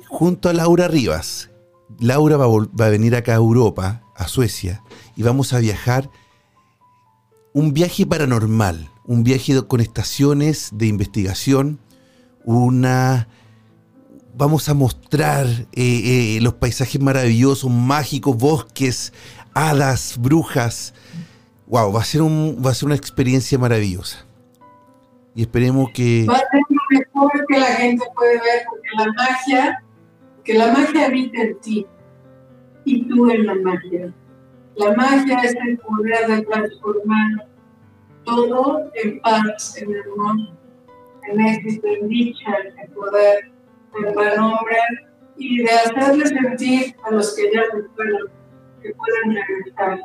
[0.08, 1.50] Junto a Laura Rivas,
[2.00, 4.82] Laura va va a venir acá a Europa, a Suecia,
[5.16, 6.10] y vamos a viajar
[7.52, 11.80] un viaje paranormal, un viaje con estaciones de investigación,
[12.44, 13.26] una...
[14.36, 19.12] Vamos a mostrar eh, eh, los paisajes maravillosos, mágicos, bosques,
[19.52, 20.94] hadas, brujas.
[21.66, 24.24] Wow, va a ser va a ser una experiencia maravillosa.
[25.34, 29.12] Y esperemos que Va a ser lo mejor que la gente puede ver, porque la
[29.12, 29.84] magia,
[30.44, 31.86] que la magia habita en ti
[32.84, 34.14] y tú en la magia.
[34.76, 37.49] La magia es el poder de transformar
[38.24, 40.36] todo en paz, en amor,
[41.28, 43.50] en éxito, en dicha, en poder,
[43.94, 44.76] en renombre
[45.36, 48.30] y de hacerle sentir a los que ya se fueron
[48.82, 50.00] que puedan regresar,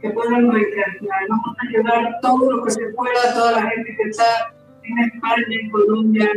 [0.00, 1.28] que puedan reencarnar.
[1.28, 4.98] Vamos a ayudar todo lo que se pueda, a toda la gente que está en
[4.98, 6.30] España, en Colombia,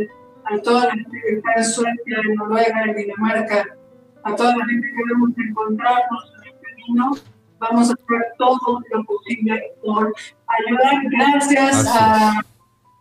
[0.44, 3.76] a toda la gente que está en Suecia, en Noruega, en Dinamarca,
[4.22, 7.33] a toda la gente que debemos encontrarnos en el camino.
[7.58, 10.12] Vamos a hacer todo lo posible por
[10.46, 11.02] ayudar.
[11.10, 12.40] Gracias a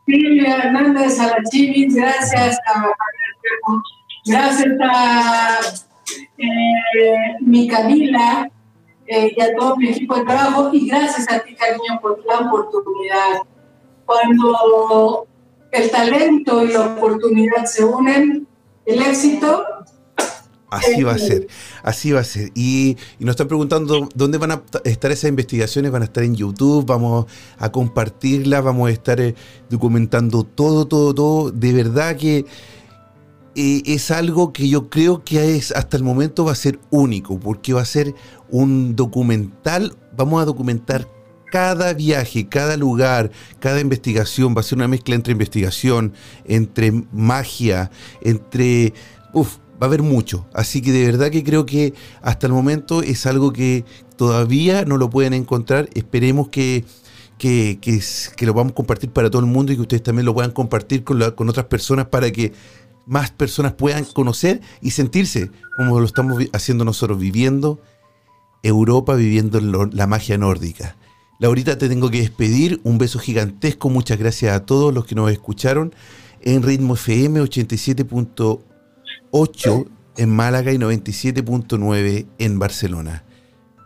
[0.05, 2.91] Silvia Hernández, a la Chivis, gracias a
[4.25, 5.59] gracias a
[6.37, 8.49] eh, mi Camila
[9.07, 12.39] eh, y a todo mi equipo de trabajo y gracias a ti, cariño, por la
[12.39, 13.41] oportunidad.
[14.05, 15.27] Cuando
[15.71, 18.47] el talento y la oportunidad se unen,
[18.85, 19.65] el éxito
[20.73, 21.47] Así va a ser,
[21.83, 22.51] así va a ser.
[22.55, 26.85] Y, nos están preguntando dónde van a estar esas investigaciones, van a estar en YouTube,
[26.85, 27.25] vamos
[27.57, 29.35] a compartirlas, vamos a estar eh,
[29.69, 31.51] documentando todo, todo, todo.
[31.51, 32.45] De verdad que
[33.55, 37.39] eh, es algo que yo creo que es, hasta el momento va a ser único,
[37.39, 38.15] porque va a ser
[38.49, 41.07] un documental, vamos a documentar
[41.51, 46.13] cada viaje, cada lugar, cada investigación, va a ser una mezcla entre investigación,
[46.45, 48.95] entre magia, entre...
[49.33, 50.45] Uf, va a haber mucho.
[50.53, 54.97] Así que de verdad que creo que hasta el momento es algo que todavía no
[54.97, 55.89] lo pueden encontrar.
[55.93, 56.85] Esperemos que,
[57.37, 57.99] que,
[58.41, 61.03] lo vamos a compartir para todo el mundo y que ustedes también lo puedan compartir
[61.03, 62.53] con, con otras personas para que
[63.05, 67.81] más personas puedan conocer y sentirse como lo estamos haciendo nosotros, viviendo
[68.61, 70.95] Europa, viviendo la magia nórdica.
[71.39, 72.79] Laurita, te tengo que despedir.
[72.83, 73.89] Un beso gigantesco.
[73.89, 75.93] Muchas gracias a todos los que nos escucharon
[76.41, 78.72] en Ritmo FM 87.1
[79.35, 79.85] 8
[80.17, 83.23] en Málaga y 97.9 en Barcelona.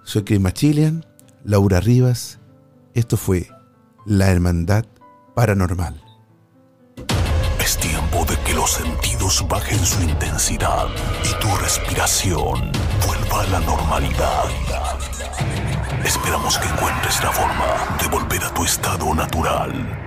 [0.03, 1.05] Soy Chris Machilian,
[1.45, 2.39] Laura Rivas.
[2.93, 3.47] Esto fue
[4.05, 4.83] La Hermandad
[5.35, 6.03] Paranormal.
[7.61, 10.87] Es tiempo de que los sentidos bajen su intensidad
[11.23, 12.69] y tu respiración
[13.07, 14.49] vuelva a la normalidad.
[16.03, 20.06] Esperamos que encuentres la forma de volver a tu estado natural.